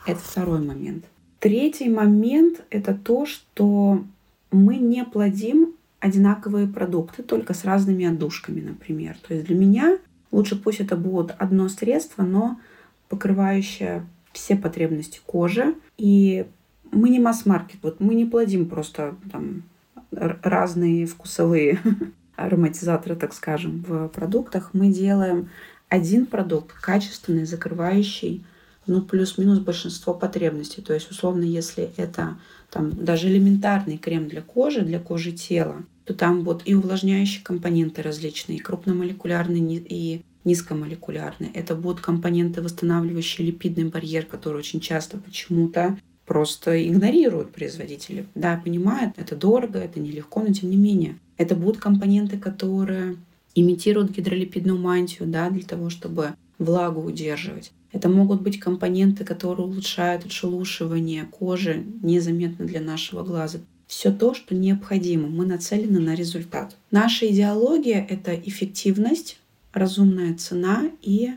Это 0.06 0.18
второй 0.18 0.60
момент. 0.60 1.04
Третий 1.42 1.88
момент— 1.88 2.62
это 2.70 2.94
то, 2.94 3.26
что 3.26 4.04
мы 4.52 4.76
не 4.76 5.04
плодим 5.04 5.74
одинаковые 5.98 6.68
продукты, 6.68 7.24
только 7.24 7.52
с 7.52 7.64
разными 7.64 8.04
отдушками, 8.04 8.60
например. 8.60 9.16
То 9.26 9.34
есть 9.34 9.46
для 9.46 9.56
меня 9.56 9.98
лучше 10.30 10.54
пусть 10.54 10.78
это 10.78 10.96
будет 10.96 11.34
одно 11.36 11.68
средство, 11.68 12.22
но 12.22 12.60
покрывающее 13.08 14.06
все 14.32 14.54
потребности 14.54 15.20
кожи. 15.26 15.74
И 15.98 16.46
мы 16.92 17.08
не 17.08 17.18
масс-маркет, 17.18 17.80
вот 17.82 17.98
мы 17.98 18.14
не 18.14 18.24
плодим 18.24 18.68
просто 18.68 19.16
там 19.32 19.64
разные 20.12 21.06
вкусовые 21.06 21.80
ароматизаторы, 22.36 23.16
так 23.16 23.34
скажем, 23.34 23.84
в 23.88 24.06
продуктах, 24.10 24.70
мы 24.74 24.92
делаем 24.92 25.48
один 25.88 26.26
продукт 26.26 26.72
качественный, 26.72 27.46
закрывающий 27.46 28.44
ну, 28.86 29.02
плюс-минус 29.02 29.58
большинство 29.58 30.14
потребностей. 30.14 30.82
То 30.82 30.94
есть, 30.94 31.10
условно, 31.10 31.44
если 31.44 31.90
это 31.96 32.38
там, 32.70 32.90
даже 32.92 33.28
элементарный 33.28 33.98
крем 33.98 34.28
для 34.28 34.42
кожи, 34.42 34.80
для 34.82 34.98
кожи 34.98 35.32
тела, 35.32 35.84
то 36.04 36.14
там 36.14 36.42
будут 36.42 36.62
и 36.64 36.74
увлажняющие 36.74 37.44
компоненты 37.44 38.02
различные, 38.02 38.58
и 38.58 38.60
крупномолекулярные, 38.60 39.76
и 39.76 40.22
низкомолекулярные. 40.44 41.52
Это 41.54 41.74
будут 41.74 42.00
компоненты, 42.00 42.62
восстанавливающие 42.62 43.46
липидный 43.46 43.84
барьер, 43.84 44.26
который 44.26 44.58
очень 44.58 44.80
часто 44.80 45.18
почему-то 45.18 45.98
просто 46.26 46.88
игнорируют 46.88 47.52
производители. 47.52 48.26
Да, 48.34 48.60
понимают, 48.62 49.14
это 49.16 49.36
дорого, 49.36 49.78
это 49.78 50.00
нелегко, 50.00 50.40
но 50.40 50.52
тем 50.52 50.70
не 50.70 50.76
менее. 50.76 51.18
Это 51.36 51.54
будут 51.54 51.78
компоненты, 51.78 52.38
которые 52.38 53.16
имитируют 53.54 54.10
гидролипидную 54.10 54.78
мантию, 54.78 55.28
да, 55.28 55.50
для 55.50 55.62
того, 55.62 55.90
чтобы 55.90 56.34
влагу 56.62 57.02
удерживать. 57.02 57.72
Это 57.92 58.08
могут 58.08 58.40
быть 58.40 58.58
компоненты, 58.58 59.24
которые 59.24 59.66
улучшают 59.66 60.24
отшелушивание 60.24 61.24
кожи 61.24 61.84
незаметно 62.02 62.64
для 62.64 62.80
нашего 62.80 63.22
глаза. 63.22 63.58
Все 63.86 64.10
то, 64.10 64.32
что 64.32 64.54
необходимо. 64.54 65.28
Мы 65.28 65.44
нацелены 65.44 66.00
на 66.00 66.14
результат. 66.14 66.76
Наша 66.90 67.30
идеология— 67.30 68.06
это 68.08 68.34
эффективность, 68.34 69.38
разумная 69.72 70.34
цена 70.34 70.84
и 71.02 71.32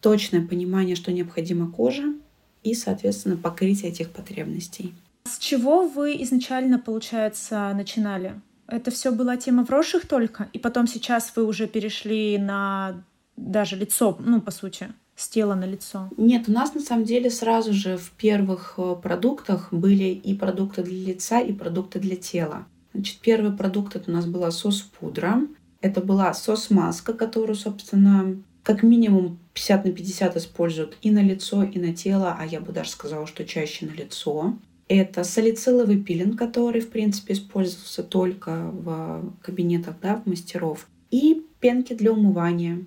точное 0.00 0.46
понимание, 0.46 0.96
что 0.96 1.12
необходимо 1.12 1.70
коже, 1.70 2.14
и, 2.62 2.74
соответственно, 2.74 3.36
покрытие 3.36 3.90
этих 3.90 4.10
потребностей. 4.10 4.94
С 5.24 5.38
чего 5.38 5.86
вы 5.86 6.22
изначально, 6.22 6.78
получается, 6.78 7.70
начинали? 7.74 8.40
Это 8.66 8.90
все 8.90 9.12
была 9.12 9.36
тема 9.36 9.64
вросших 9.64 10.06
только, 10.06 10.48
и 10.52 10.58
потом 10.58 10.86
сейчас 10.86 11.32
вы 11.34 11.44
уже 11.44 11.66
перешли 11.66 12.38
на 12.38 13.02
даже 13.40 13.76
лицо, 13.76 14.16
ну, 14.20 14.40
по 14.40 14.50
сути, 14.50 14.88
с 15.16 15.28
тела 15.28 15.54
на 15.54 15.64
лицо? 15.64 16.08
Нет, 16.16 16.48
у 16.48 16.52
нас 16.52 16.74
на 16.74 16.80
самом 16.80 17.04
деле 17.04 17.30
сразу 17.30 17.72
же 17.72 17.96
в 17.96 18.10
первых 18.12 18.74
э, 18.76 18.96
продуктах 19.02 19.72
были 19.72 20.04
и 20.04 20.34
продукты 20.34 20.82
для 20.82 21.12
лица, 21.12 21.40
и 21.40 21.52
продукты 21.52 21.98
для 21.98 22.16
тела. 22.16 22.66
Значит, 22.94 23.18
первый 23.20 23.56
продукт 23.56 23.96
это 23.96 24.10
у 24.10 24.14
нас 24.14 24.26
была 24.26 24.50
сос-пудра. 24.50 25.42
Это 25.80 26.00
была 26.00 26.32
сос-маска, 26.34 27.12
которую, 27.12 27.56
собственно, 27.56 28.36
как 28.62 28.82
минимум 28.82 29.38
50 29.54 29.84
на 29.86 29.92
50 29.92 30.36
используют 30.36 30.98
и 31.02 31.10
на 31.10 31.22
лицо, 31.22 31.62
и 31.62 31.78
на 31.78 31.94
тело, 31.94 32.36
а 32.38 32.44
я 32.46 32.60
бы 32.60 32.72
даже 32.72 32.90
сказала, 32.90 33.26
что 33.26 33.44
чаще 33.44 33.86
на 33.86 33.92
лицо. 33.92 34.58
Это 34.88 35.22
салициловый 35.22 36.02
пилинг, 36.02 36.38
который, 36.38 36.80
в 36.80 36.90
принципе, 36.90 37.34
использовался 37.34 38.02
только 38.02 38.70
в 38.72 39.32
кабинетах 39.40 39.94
да, 40.02 40.16
в 40.16 40.26
мастеров. 40.26 40.88
И 41.10 41.46
пенки 41.60 41.94
для 41.94 42.12
умывания. 42.12 42.84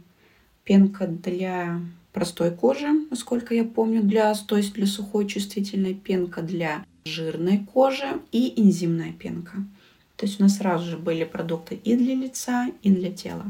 Пенка 0.64 1.08
для 1.08 1.82
простой 2.14 2.52
кожи, 2.52 2.88
насколько 3.10 3.54
я 3.54 3.64
помню, 3.64 4.04
для, 4.04 4.34
то 4.36 4.56
есть 4.56 4.74
для 4.74 4.86
сухой 4.86 5.28
чувствительной, 5.28 5.94
пенка 5.94 6.42
для 6.42 6.86
жирной 7.06 7.66
кожи 7.74 8.08
и 8.32 8.54
энзимная 8.62 9.12
пенка. 9.12 9.58
То 10.16 10.26
есть 10.26 10.40
у 10.40 10.44
нас 10.44 10.58
сразу 10.58 10.90
же 10.90 10.98
были 10.98 11.24
продукты 11.24 11.76
и 11.76 11.96
для 11.96 12.16
лица, 12.16 12.68
и 12.82 12.92
для 12.92 13.12
тела. 13.12 13.46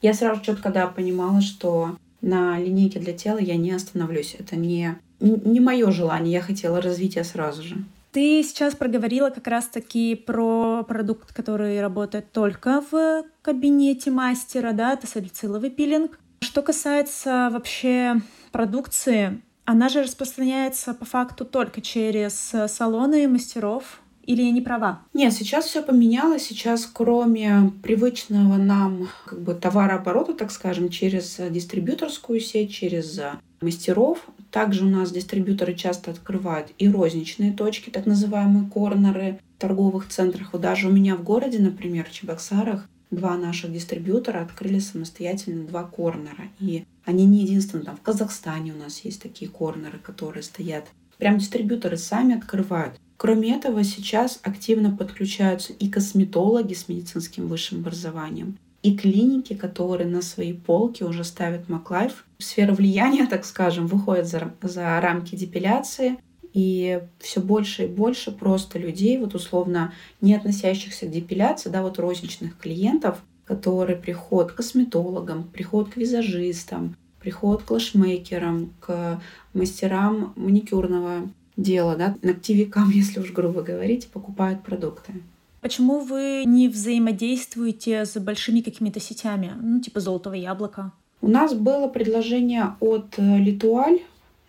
Я 0.00 0.14
сразу 0.14 0.42
четко 0.42 0.70
да, 0.70 0.86
понимала, 0.86 1.40
что 1.40 1.96
на 2.20 2.58
линейке 2.58 3.00
для 3.00 3.12
тела 3.12 3.38
я 3.38 3.56
не 3.56 3.72
остановлюсь. 3.72 4.36
Это 4.38 4.56
не, 4.56 4.96
не 5.20 5.60
мое 5.60 5.90
желание, 5.90 6.34
я 6.34 6.40
хотела 6.40 6.80
развития 6.80 7.24
сразу 7.24 7.62
же. 7.62 7.76
Ты 8.12 8.44
сейчас 8.44 8.76
проговорила 8.76 9.30
как 9.30 9.46
раз-таки 9.48 10.14
про 10.14 10.84
продукт, 10.84 11.32
который 11.34 11.80
работает 11.80 12.30
только 12.30 12.80
в 12.90 13.24
кабинете 13.42 14.12
мастера, 14.12 14.72
да, 14.72 14.92
это 14.92 15.08
салициловый 15.08 15.70
пилинг. 15.70 16.18
Что 16.44 16.60
касается 16.60 17.48
вообще 17.50 18.20
продукции, 18.52 19.40
она 19.64 19.88
же 19.88 20.02
распространяется 20.02 20.92
по 20.92 21.06
факту 21.06 21.46
только 21.46 21.80
через 21.80 22.52
салоны 22.68 23.26
мастеров, 23.28 24.02
или 24.24 24.42
я 24.42 24.50
не 24.50 24.60
права? 24.60 25.00
Нет, 25.14 25.32
сейчас 25.32 25.64
все 25.64 25.82
поменялось. 25.82 26.42
Сейчас, 26.42 26.84
кроме 26.84 27.72
привычного 27.82 28.58
нам 28.58 29.08
как 29.24 29.40
бы 29.40 29.54
товарооборота, 29.54 30.34
так 30.34 30.50
скажем, 30.50 30.90
через 30.90 31.40
дистрибьюторскую 31.48 32.40
сеть, 32.40 32.74
через 32.74 33.18
мастеров, 33.62 34.18
также 34.50 34.84
у 34.84 34.88
нас 34.90 35.12
дистрибьюторы 35.12 35.74
часто 35.74 36.10
открывают 36.10 36.68
и 36.76 36.88
розничные 36.88 37.52
точки, 37.52 37.88
так 37.88 38.04
называемые 38.04 38.68
корнеры 38.68 39.40
в 39.56 39.60
торговых 39.60 40.08
центрах. 40.10 40.52
Вот 40.52 40.60
даже 40.60 40.88
у 40.88 40.92
меня 40.92 41.16
в 41.16 41.24
городе, 41.24 41.58
например, 41.58 42.04
в 42.04 42.12
Чебоксарах, 42.12 42.86
два 43.14 43.36
наших 43.36 43.72
дистрибьютора 43.72 44.40
открыли 44.40 44.78
самостоятельно 44.78 45.66
два 45.66 45.84
корнера. 45.84 46.48
И 46.60 46.84
они 47.04 47.26
не 47.26 47.42
единственные. 47.42 47.86
Там 47.86 47.96
в 47.96 48.02
Казахстане 48.02 48.72
у 48.72 48.78
нас 48.78 49.00
есть 49.00 49.22
такие 49.22 49.50
корнеры, 49.50 49.98
которые 49.98 50.42
стоят. 50.42 50.86
Прям 51.18 51.38
дистрибьюторы 51.38 51.96
сами 51.96 52.36
открывают. 52.36 52.98
Кроме 53.16 53.56
этого, 53.56 53.84
сейчас 53.84 54.40
активно 54.42 54.94
подключаются 54.94 55.72
и 55.72 55.88
косметологи 55.88 56.74
с 56.74 56.88
медицинским 56.88 57.46
высшим 57.46 57.80
образованием, 57.80 58.58
и 58.82 58.96
клиники, 58.96 59.54
которые 59.54 60.08
на 60.08 60.20
свои 60.20 60.52
полки 60.52 61.04
уже 61.04 61.24
ставят 61.24 61.68
Маклайф. 61.68 62.26
Сфера 62.38 62.74
влияния, 62.74 63.26
так 63.30 63.44
скажем, 63.44 63.86
выходит 63.86 64.26
за, 64.26 64.52
за 64.60 65.00
рамки 65.00 65.36
депиляции, 65.36 66.18
и 66.54 67.02
все 67.18 67.40
больше 67.40 67.84
и 67.84 67.88
больше 67.88 68.30
просто 68.30 68.78
людей, 68.78 69.18
вот 69.18 69.34
условно 69.34 69.92
не 70.20 70.34
относящихся 70.34 71.06
к 71.06 71.10
депиляции, 71.10 71.68
да, 71.68 71.82
вот 71.82 71.98
розничных 71.98 72.56
клиентов, 72.56 73.18
которые 73.44 73.98
приходят 73.98 74.52
к 74.52 74.54
косметологам, 74.54 75.44
приходят 75.44 75.92
к 75.92 75.96
визажистам, 75.96 76.96
приходят 77.20 77.64
к 77.64 77.70
лашмейкерам, 77.72 78.72
к 78.80 79.20
мастерам 79.52 80.32
маникюрного 80.36 81.28
дела, 81.56 81.96
да, 81.96 82.16
ногтевикам, 82.22 82.88
если 82.94 83.20
уж 83.20 83.32
грубо 83.32 83.62
говорить, 83.62 84.06
покупают 84.08 84.62
продукты. 84.62 85.12
Почему 85.60 86.00
вы 86.00 86.44
не 86.46 86.68
взаимодействуете 86.68 88.04
с 88.04 88.16
большими 88.20 88.60
какими-то 88.60 89.00
сетями, 89.00 89.52
ну, 89.60 89.80
типа 89.80 89.98
«Золотого 89.98 90.34
яблока»? 90.34 90.92
У 91.20 91.28
нас 91.28 91.54
было 91.54 91.88
предложение 91.88 92.76
от 92.80 93.14
Литуаль, 93.16 94.00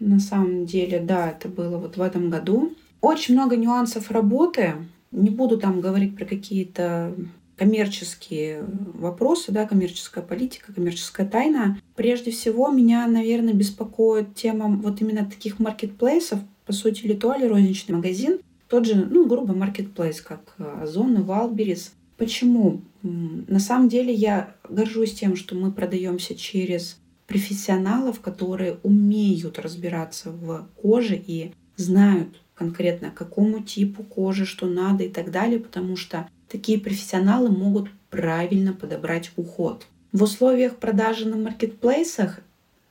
на 0.05 0.19
самом 0.19 0.65
деле, 0.65 0.99
да, 0.99 1.31
это 1.31 1.49
было 1.49 1.77
вот 1.77 1.97
в 1.97 2.01
этом 2.01 2.29
году. 2.29 2.73
Очень 3.01 3.33
много 3.33 3.57
нюансов 3.57 4.11
работы. 4.11 4.75
Не 5.11 5.29
буду 5.29 5.57
там 5.57 5.81
говорить 5.81 6.15
про 6.15 6.25
какие-то 6.25 7.13
коммерческие 7.57 8.65
вопросы, 8.93 9.51
да, 9.51 9.65
коммерческая 9.65 10.23
политика, 10.23 10.73
коммерческая 10.73 11.27
тайна. 11.27 11.79
Прежде 11.95 12.31
всего, 12.31 12.69
меня, 12.69 13.07
наверное, 13.07 13.53
беспокоит 13.53 14.35
тема 14.35 14.67
вот 14.67 15.01
именно 15.01 15.25
таких 15.25 15.59
маркетплейсов, 15.59 16.39
по 16.65 16.73
сути, 16.73 17.05
Литуаль 17.05 17.47
розничный 17.47 17.95
магазин, 17.95 18.39
тот 18.67 18.85
же, 18.85 18.95
ну, 18.95 19.25
грубо, 19.27 19.53
маркетплейс, 19.53 20.21
как 20.21 20.55
Озон 20.81 21.17
и 21.17 21.21
Валберис. 21.21 21.93
Почему? 22.17 22.81
На 23.03 23.59
самом 23.59 23.89
деле 23.89 24.13
я 24.13 24.55
горжусь 24.67 25.13
тем, 25.13 25.35
что 25.35 25.55
мы 25.55 25.71
продаемся 25.71 26.35
через 26.35 26.99
профессионалов, 27.35 28.21
которые 28.21 28.77
умеют 28.83 29.59
разбираться 29.59 30.31
в 30.31 30.69
коже 30.81 31.17
и 31.17 31.51
знают 31.75 32.29
конкретно, 32.53 33.11
какому 33.11 33.59
типу 33.59 34.03
кожи, 34.03 34.45
что 34.45 34.67
надо 34.67 35.03
и 35.03 35.09
так 35.09 35.31
далее, 35.31 35.59
потому 35.59 35.97
что 35.97 36.29
такие 36.47 36.79
профессионалы 36.79 37.49
могут 37.49 37.89
правильно 38.09 38.71
подобрать 38.71 39.31
уход. 39.35 39.85
В 40.13 40.23
условиях 40.23 40.77
продажи 40.77 41.27
на 41.27 41.35
маркетплейсах 41.35 42.39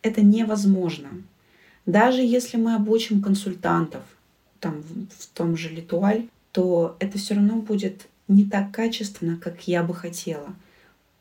это 0.02 0.20
невозможно. 0.20 1.08
Даже 1.86 2.20
если 2.20 2.58
мы 2.58 2.74
обучим 2.74 3.22
консультантов, 3.22 4.02
там 4.60 4.82
в 5.18 5.26
том 5.28 5.56
же 5.56 5.70
Литуаль, 5.70 6.28
то 6.52 6.96
это 6.98 7.16
все 7.16 7.32
равно 7.32 7.62
будет 7.62 8.08
не 8.28 8.44
так 8.44 8.72
качественно, 8.72 9.38
как 9.38 9.66
я 9.66 9.82
бы 9.82 9.94
хотела, 9.94 10.54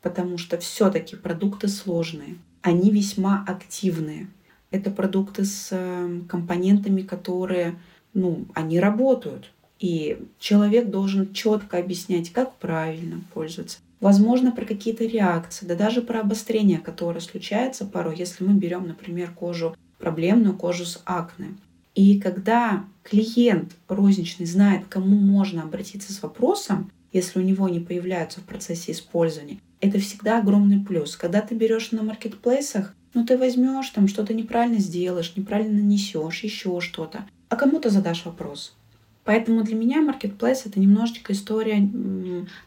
потому 0.01 0.37
что 0.37 0.57
все-таки 0.57 1.15
продукты 1.15 1.69
сложные, 1.69 2.35
они 2.63 2.89
весьма 2.89 3.45
активные. 3.47 4.27
Это 4.71 4.89
продукты 4.89 5.45
с 5.45 5.67
э, 5.71 6.21
компонентами, 6.27 7.03
которые, 7.03 7.75
ну, 8.13 8.45
они 8.55 8.79
работают. 8.79 9.51
И 9.79 10.17
человек 10.39 10.89
должен 10.89 11.31
четко 11.33 11.77
объяснять, 11.77 12.31
как 12.31 12.55
правильно 12.55 13.21
пользоваться. 13.33 13.79
Возможно, 13.99 14.51
про 14.51 14.65
какие-то 14.65 15.05
реакции, 15.05 15.65
да 15.65 15.75
даже 15.75 16.01
про 16.01 16.21
обострение, 16.21 16.79
которое 16.79 17.19
случается 17.19 17.85
порой, 17.85 18.17
если 18.17 18.43
мы 18.43 18.53
берем, 18.53 18.87
например, 18.87 19.31
кожу 19.31 19.75
проблемную 19.99 20.55
кожу 20.57 20.85
с 20.85 21.01
акне. 21.05 21.55
И 21.95 22.19
когда 22.19 22.83
клиент 23.03 23.73
розничный 23.87 24.45
знает, 24.45 24.85
к 24.85 24.89
кому 24.89 25.15
можно 25.15 25.63
обратиться 25.63 26.11
с 26.11 26.21
вопросом, 26.21 26.91
если 27.13 27.39
у 27.39 27.43
него 27.43 27.69
не 27.69 27.79
появляются 27.79 28.41
в 28.41 28.43
процессе 28.43 28.91
использования, 28.91 29.59
это 29.79 29.99
всегда 29.99 30.39
огромный 30.39 30.83
плюс. 30.83 31.15
Когда 31.15 31.41
ты 31.41 31.55
берешь 31.55 31.91
на 31.91 32.03
маркетплейсах, 32.03 32.93
ну 33.13 33.25
ты 33.25 33.37
возьмешь 33.37 33.89
там 33.89 34.07
что-то 34.07 34.33
неправильно 34.33 34.79
сделаешь, 34.79 35.33
неправильно 35.35 35.81
нанесешь, 35.81 36.43
еще 36.43 36.81
что-то, 36.81 37.25
а 37.49 37.55
кому-то 37.55 37.89
задашь 37.89 38.25
вопрос. 38.25 38.75
Поэтому 39.23 39.63
для 39.63 39.75
меня 39.75 40.01
маркетплейс 40.01 40.65
это 40.65 40.79
немножечко 40.79 41.31
история 41.31 41.89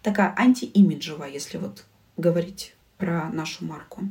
такая 0.02 0.34
антиимиджевая, 0.38 1.30
если 1.30 1.58
вот 1.58 1.84
говорить 2.16 2.74
про 2.96 3.28
нашу 3.30 3.66
марку. 3.66 4.04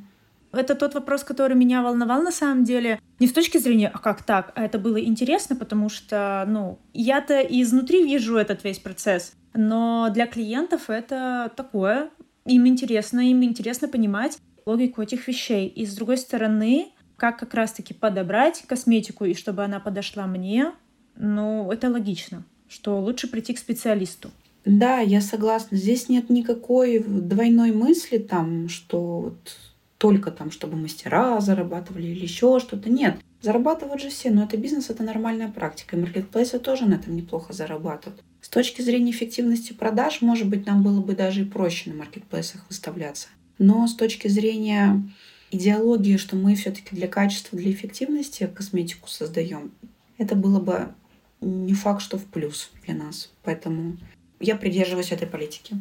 Это 0.52 0.76
тот 0.76 0.94
вопрос, 0.94 1.24
который 1.24 1.58
меня 1.58 1.82
волновал 1.82 2.22
на 2.22 2.32
самом 2.32 2.64
деле. 2.64 3.00
Не 3.20 3.28
с 3.28 3.34
точки 3.34 3.58
зрения, 3.58 3.90
а 3.94 3.98
как 3.98 4.24
так? 4.24 4.54
А 4.56 4.64
это 4.64 4.80
было 4.80 5.04
интересно, 5.04 5.56
потому 5.56 5.90
что, 5.90 6.46
ну, 6.48 6.80
я-то 6.94 7.42
изнутри 7.42 8.06
вижу 8.06 8.38
этот 8.38 8.64
весь 8.64 8.80
процесс. 8.80 9.34
Но 9.56 10.10
для 10.14 10.28
клиентов 10.28 10.90
это 10.90 11.52
такое. 11.56 12.10
Им 12.46 12.68
интересно, 12.68 13.22
им 13.22 13.44
интересно 13.44 13.88
понимать 13.88 14.38
логику 14.66 15.02
этих 15.02 15.28
вещей. 15.28 15.68
И 15.68 15.86
с 15.86 15.96
другой 15.96 16.18
стороны, 16.18 16.90
как 17.16 17.40
как 17.40 17.54
раз-таки 17.54 17.94
подобрать 17.94 18.64
косметику, 18.68 19.26
и 19.26 19.34
чтобы 19.34 19.64
она 19.64 19.80
подошла 19.80 20.28
мне, 20.28 20.74
ну, 21.16 21.72
это 21.72 21.90
логично, 21.90 22.44
что 22.68 23.00
лучше 23.00 23.28
прийти 23.28 23.54
к 23.54 23.60
специалисту. 23.60 24.30
Да, 24.66 25.00
я 25.00 25.22
согласна. 25.22 25.78
Здесь 25.78 26.10
нет 26.10 26.30
никакой 26.30 27.00
двойной 27.00 27.72
мысли 27.72 28.18
там, 28.18 28.68
что 28.68 29.20
вот 29.20 29.58
только 29.98 30.32
там, 30.32 30.52
чтобы 30.52 30.76
мастера 30.76 31.40
зарабатывали 31.40 32.08
или 32.08 32.24
еще 32.24 32.60
что-то. 32.60 32.90
Нет, 32.90 33.18
зарабатывают 33.42 34.02
же 34.02 34.10
все, 34.10 34.32
но 34.32 34.44
это 34.44 34.58
бизнес, 34.58 34.90
это 34.90 35.04
нормальная 35.04 35.48
практика. 35.48 35.96
И 35.96 36.00
маркетплейсы 36.00 36.60
тоже 36.60 36.86
на 36.86 36.96
этом 36.96 37.16
неплохо 37.16 37.54
зарабатывают. 37.54 38.22
С 38.46 38.48
точки 38.48 38.84
зрения 38.84 39.10
эффективности 39.10 39.74
продаж, 39.74 40.22
может 40.22 40.48
быть, 40.48 40.68
нам 40.68 40.84
было 40.84 41.02
бы 41.02 41.16
даже 41.16 41.42
и 41.42 41.46
проще 41.46 41.90
на 41.90 41.96
маркетплейсах 41.96 42.64
выставляться. 42.70 43.28
Но 43.58 43.88
с 43.88 43.96
точки 43.96 44.28
зрения 44.28 45.02
идеологии, 45.50 46.18
что 46.18 46.36
мы 46.36 46.54
все-таки 46.54 46.96
для 46.96 47.08
качества, 47.08 47.58
для 47.58 47.72
эффективности 47.72 48.46
косметику 48.46 49.10
создаем, 49.10 49.72
это 50.20 50.36
было 50.36 50.60
бы 50.60 50.94
не 51.42 51.74
факт, 51.74 52.04
что 52.04 52.20
в 52.20 52.26
плюс 52.26 52.70
для 52.86 52.94
нас. 52.94 53.32
Поэтому 53.42 53.98
я 54.40 54.56
придерживаюсь 54.56 55.12
этой 55.12 55.28
политики. 55.28 55.76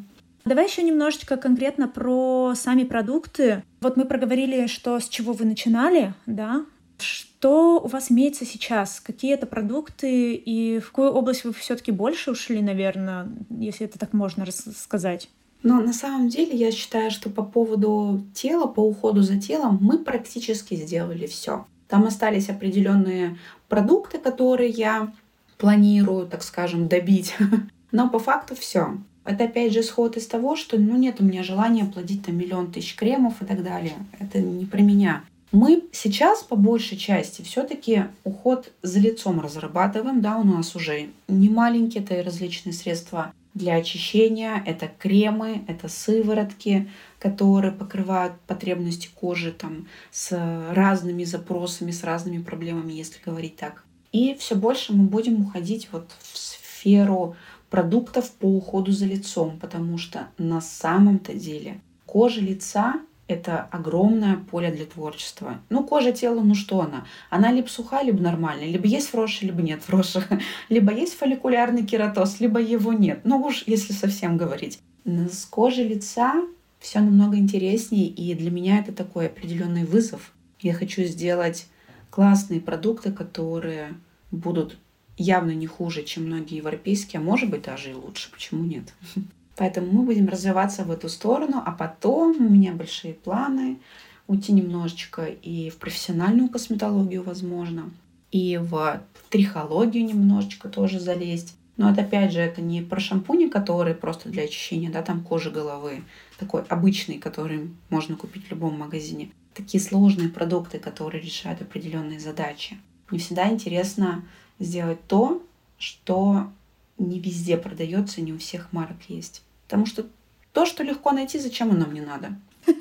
Давай 0.47 0.67
еще 0.67 0.83
немножечко 0.83 1.37
конкретно 1.37 1.87
про 1.87 2.55
сами 2.57 2.85
продукты. 2.85 3.63
Вот 3.83 3.99
мы 3.99 4.07
проговорили, 4.07 4.69
что 4.69 4.99
с 4.99 5.11
чего 5.11 5.35
вы 5.35 5.45
начинали, 5.45 6.15
да, 6.25 6.65
Что 6.99 7.81
у 7.81 7.89
вас 7.89 8.11
имеется 8.11 8.45
сейчас? 8.45 9.01
Какие 9.01 9.35
это 9.35 9.47
продукты 9.47 10.35
и 10.35 10.79
в 10.79 10.87
какую 10.89 11.11
область 11.13 11.45
вы 11.45 11.53
все-таки 11.53 11.93
больше 11.93 12.31
ушли, 12.31 12.63
наверное, 12.63 13.29
если 13.51 13.87
это 13.87 13.99
так 13.99 14.13
можно 14.13 14.47
сказать? 14.51 15.29
Но 15.63 15.81
на 15.81 15.95
самом 15.95 16.29
деле 16.29 16.57
я 16.57 16.71
считаю, 16.71 17.11
что 17.11 17.31
по 17.31 17.43
поводу 17.43 18.23
тела, 18.35 18.67
по 18.67 18.81
уходу 18.81 19.23
за 19.23 19.41
телом 19.41 19.79
мы 19.81 19.99
практически 19.99 20.75
сделали 20.75 21.27
все. 21.27 21.67
Там 21.89 22.05
остались 22.05 22.51
определенные 22.51 23.39
продукты, 23.69 24.19
которые 24.19 24.71
я 24.71 25.13
планирую, 25.59 26.27
так 26.27 26.43
скажем, 26.43 26.89
добить. 26.89 27.35
Но 27.93 28.11
по 28.11 28.19
факту 28.19 28.55
все. 28.55 28.99
Это 29.25 29.45
опять 29.45 29.73
же 29.73 29.81
исход 29.81 30.19
из 30.19 30.27
того, 30.27 30.55
что 30.55 30.79
ну, 30.79 30.97
нет 30.97 31.21
у 31.21 31.25
меня 31.25 31.43
желания 31.43 31.87
плодить 31.87 32.27
там 32.27 32.37
миллион 32.37 32.71
тысяч 32.71 32.95
кремов 32.95 33.41
и 33.41 33.47
так 33.47 33.63
далее. 33.63 33.95
Это 34.19 34.41
не 34.41 34.67
про 34.67 34.83
меня. 34.83 35.25
Мы 35.55 35.85
сейчас 35.93 36.43
по 36.43 36.57
большей 36.57 36.99
части 36.99 37.43
все-таки 37.43 38.07
уход 38.25 38.73
за 38.83 38.99
лицом 38.99 39.41
разрабатываем, 39.41 40.21
да, 40.21 40.37
у 40.37 40.43
нас 40.43 40.75
уже 40.75 41.11
не 41.29 41.49
маленькие, 41.49 42.03
это 42.03 42.21
различные 42.25 42.73
средства 42.73 43.33
для 43.55 43.77
очищения, 43.77 44.61
это 44.67 44.91
кремы, 44.99 45.63
это 45.69 45.87
сыворотки, 45.87 46.91
которые 47.21 47.71
покрывают 47.71 48.35
потребности 48.49 49.09
кожи 49.15 49.53
там, 49.53 49.87
с 50.11 50.37
разными 50.73 51.23
запросами, 51.23 51.93
с 51.93 52.03
разными 52.03 52.43
проблемами, 52.43 52.93
если 52.93 53.23
говорить 53.25 53.55
так. 53.55 53.85
И 54.11 54.35
все 54.35 54.57
больше 54.57 54.93
мы 54.93 55.05
будем 55.05 55.41
уходить 55.41 55.89
вот 55.93 56.11
в 56.33 56.37
сферу 56.37 57.37
продуктов 57.71 58.29
по 58.33 58.47
уходу 58.47 58.91
за 58.91 59.07
лицом, 59.07 59.61
потому 59.61 59.99
что 59.99 60.27
на 60.37 60.61
самом-то 60.61 61.33
деле 61.33 61.81
кожа 62.07 62.41
лица 62.41 62.95
это 63.27 63.63
огромное 63.71 64.37
поле 64.37 64.71
для 64.71 64.85
творчества. 64.85 65.61
Ну, 65.71 65.85
кожа 65.85 66.13
тела, 66.13 66.41
ну 66.41 66.55
что 66.55 66.83
она? 66.83 67.07
Она 67.31 67.53
либо 67.53 67.69
суха, 67.69 68.03
либо 68.03 68.23
нормальная. 68.23 68.67
Либо 68.67 68.87
есть 68.87 69.09
фроши, 69.09 69.47
либо 69.47 69.63
нет 69.63 69.83
фроши. 69.83 70.23
Либо 70.69 70.93
есть 70.93 71.15
фолликулярный 71.15 71.85
кератоз, 71.85 72.41
либо 72.41 72.61
его 72.61 72.93
нет. 72.93 73.21
Ну 73.25 73.41
уж, 73.43 73.65
если 73.67 73.93
совсем 73.93 74.37
говорить. 74.37 74.79
С 75.05 75.47
кожей 75.47 75.89
лица 75.89 76.35
все 76.79 77.01
намного 77.01 77.37
интереснее, 77.37 78.07
и 78.07 78.35
для 78.35 78.51
меня 78.51 78.79
это 78.79 78.93
такой 78.93 79.27
определенный 79.27 79.85
вызов. 79.85 80.33
Я 80.61 80.75
хочу 80.75 81.03
сделать 81.05 81.67
классные 82.11 82.61
продукты, 82.61 83.11
которые 83.11 83.95
будут 84.31 84.77
явно 85.17 85.53
не 85.53 85.67
хуже, 85.67 86.03
чем 86.03 86.27
многие 86.27 86.57
европейские, 86.57 87.21
а 87.21 87.23
может 87.23 87.49
быть 87.49 87.63
даже 87.63 87.91
и 87.91 87.95
лучше. 87.95 88.31
Почему 88.31 88.65
нет? 88.65 88.93
Поэтому 89.57 89.91
мы 89.93 90.03
будем 90.03 90.29
развиваться 90.29 90.85
в 90.85 90.91
эту 90.91 91.09
сторону, 91.09 91.63
а 91.65 91.71
потом 91.73 92.37
у 92.39 92.49
меня 92.49 92.73
большие 92.73 93.15
планы 93.15 93.79
уйти 94.27 94.53
немножечко 94.53 95.27
и 95.27 95.71
в 95.71 95.77
профессиональную 95.77 96.49
косметологию, 96.49 97.23
возможно, 97.23 97.91
и 98.33 98.59
в 98.61 99.03
трихологию 99.31 100.05
немножечко 100.05 100.69
тоже 100.69 100.99
залезть. 100.99 101.57
Но 101.77 101.91
это 101.91 102.03
опять 102.03 102.33
же, 102.33 102.41
это 102.41 102.61
не 102.61 102.83
про 102.83 103.01
шампуни, 103.01 103.49
которые 103.49 103.95
просто 103.95 104.29
для 104.29 104.45
очищения, 104.45 104.91
да, 104.91 105.03
там 105.03 105.23
кожи 105.23 105.51
головы, 105.51 106.05
такой 106.39 106.63
обычный, 106.63 107.19
который 107.19 107.71
можно 107.91 108.17
купить 108.17 108.47
в 108.47 108.51
любом 108.51 108.79
магазине. 108.79 109.31
Такие 109.55 109.83
сложные 109.83 110.29
продукты, 110.29 110.79
которые 110.79 111.23
решают 111.23 111.63
определенные 111.63 112.21
задачи. 112.21 112.77
Мне 113.11 113.21
всегда 113.21 113.49
интересно 113.51 114.25
сделать 114.59 115.05
то, 115.07 115.43
что 115.79 116.51
не 116.99 117.19
везде 117.21 117.57
продается, 117.57 118.21
не 118.21 118.33
у 118.33 118.39
всех 118.39 118.73
марок 118.73 118.99
есть. 119.09 119.44
Потому 119.67 119.87
что 119.87 120.07
то, 120.53 120.67
что 120.67 120.83
легко 120.83 121.13
найти, 121.13 121.39
зачем 121.39 121.71
оно 121.71 121.87
мне 121.87 122.03
надо? 122.03 122.37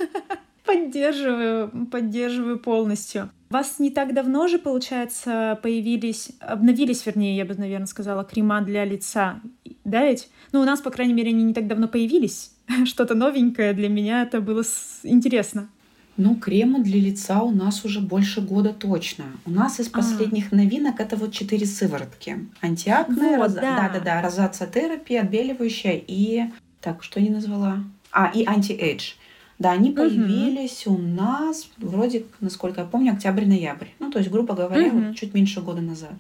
Поддерживаю, 0.66 1.88
поддерживаю 1.88 2.58
полностью. 2.58 3.30
У 3.50 3.54
вас 3.54 3.80
не 3.80 3.92
так 3.92 4.14
давно 4.14 4.48
же, 4.48 4.58
получается, 4.58 5.60
появились, 5.62 6.32
обновились, 6.40 7.06
вернее, 7.06 7.36
я 7.36 7.46
бы, 7.46 7.54
наверное, 7.54 7.86
сказала, 7.86 8.24
крема 8.24 8.62
для 8.62 8.86
лица, 8.86 9.42
да 9.84 10.06
ведь? 10.06 10.30
Ну, 10.52 10.62
у 10.62 10.64
нас, 10.64 10.82
по 10.82 10.90
крайней 10.90 11.14
мере, 11.14 11.30
они 11.30 11.44
не 11.44 11.54
так 11.54 11.68
давно 11.68 11.88
появились. 11.88 12.52
Что-то 12.86 13.16
новенькое 13.16 13.74
для 13.74 13.90
меня 13.90 14.24
это 14.24 14.42
было 14.42 14.64
интересно. 15.04 15.70
Ну, 16.16 16.36
кремы 16.36 16.84
для 16.84 17.00
лица 17.00 17.42
у 17.42 17.52
нас 17.52 17.84
уже 17.86 18.00
больше 18.00 18.42
года 18.42 18.72
точно. 18.72 19.26
У 19.46 19.52
нас 19.52 19.80
из 19.80 19.88
а. 19.88 19.92
последних 19.92 20.54
а. 20.54 20.56
новинок 20.56 21.00
это 21.00 21.16
вот 21.16 21.34
четыре 21.34 21.66
сыворотки. 21.66 22.48
Антиакне, 22.62 23.38
вот, 23.38 23.48
роз... 23.48 23.54
да. 23.54 23.62
да, 23.62 23.90
да, 23.94 24.00
да, 24.00 24.22
розацеа-терапия, 24.22 25.22
отбеливающая 25.22 26.00
и... 26.08 26.46
Так, 26.84 27.02
что 27.02 27.20
я 27.22 27.32
назвала? 27.32 27.80
А, 28.12 28.30
и 28.36 28.46
anti-age. 28.46 29.14
Да, 29.58 29.72
они 29.72 29.92
появились 29.92 30.86
угу. 30.86 30.98
у 30.98 31.02
нас 31.02 31.70
вроде, 31.78 32.26
насколько 32.42 32.82
я 32.82 32.88
помню, 32.88 33.14
октябрь-ноябрь. 33.14 33.88
Ну, 34.00 34.12
то 34.12 34.20
есть, 34.20 34.30
грубо 34.30 34.54
говоря, 34.54 34.88
угу. 34.88 35.00
вот 35.00 35.16
чуть 35.16 35.34
меньше 35.34 35.62
года 35.62 35.82
назад. 35.82 36.16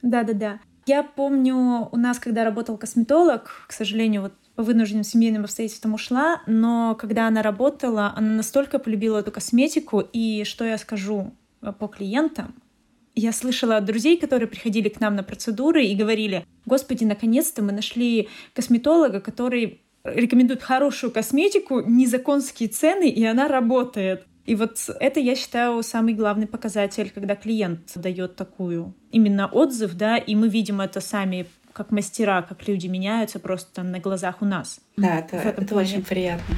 Да-да-да. 0.00 0.58
Я 0.86 1.02
помню, 1.02 1.88
у 1.92 1.96
нас, 1.96 2.18
когда 2.18 2.44
работал 2.44 2.78
косметолог, 2.78 3.66
к 3.66 3.72
сожалению, 3.72 4.22
вот 4.22 4.32
по 4.54 4.62
вынужденным 4.62 5.04
семейным 5.04 5.44
обстоятельствам 5.44 5.92
ушла, 5.92 6.40
но 6.46 6.96
когда 6.98 7.26
она 7.26 7.42
работала, 7.42 8.14
она 8.16 8.30
настолько 8.30 8.78
полюбила 8.78 9.18
эту 9.18 9.32
косметику, 9.32 10.00
и 10.00 10.44
что 10.44 10.64
я 10.64 10.78
скажу 10.78 11.34
э, 11.60 11.72
по 11.72 11.88
клиентам, 11.88 12.54
я 13.14 13.32
слышала 13.32 13.76
от 13.76 13.84
друзей, 13.84 14.16
которые 14.16 14.48
приходили 14.48 14.88
к 14.88 15.00
нам 15.00 15.16
на 15.16 15.22
процедуры 15.22 15.84
и 15.84 15.94
говорили, 15.94 16.46
господи, 16.64 17.04
наконец-то 17.04 17.62
мы 17.62 17.72
нашли 17.72 18.28
косметолога, 18.54 19.20
который 19.20 19.82
рекомендует 20.14 20.62
хорошую 20.62 21.10
косметику, 21.10 21.80
незаконские 21.80 22.68
цены, 22.68 23.08
и 23.08 23.24
она 23.24 23.48
работает. 23.48 24.24
И 24.44 24.54
вот 24.54 24.78
это, 25.00 25.18
я 25.18 25.34
считаю, 25.34 25.82
самый 25.82 26.14
главный 26.14 26.46
показатель, 26.46 27.10
когда 27.12 27.34
клиент 27.34 27.90
дает 27.96 28.36
такую 28.36 28.94
именно 29.10 29.48
отзыв, 29.48 29.94
да, 29.94 30.16
и 30.18 30.34
мы 30.36 30.48
видим 30.48 30.80
это 30.80 31.00
сами 31.00 31.46
как 31.72 31.90
мастера, 31.90 32.42
как 32.42 32.66
люди 32.68 32.86
меняются 32.86 33.38
просто 33.38 33.82
на 33.82 33.98
глазах 33.98 34.40
у 34.40 34.44
нас. 34.44 34.80
Да, 34.96 35.18
это, 35.18 35.36
это 35.36 35.74
очень 35.74 36.02
приятно. 36.02 36.56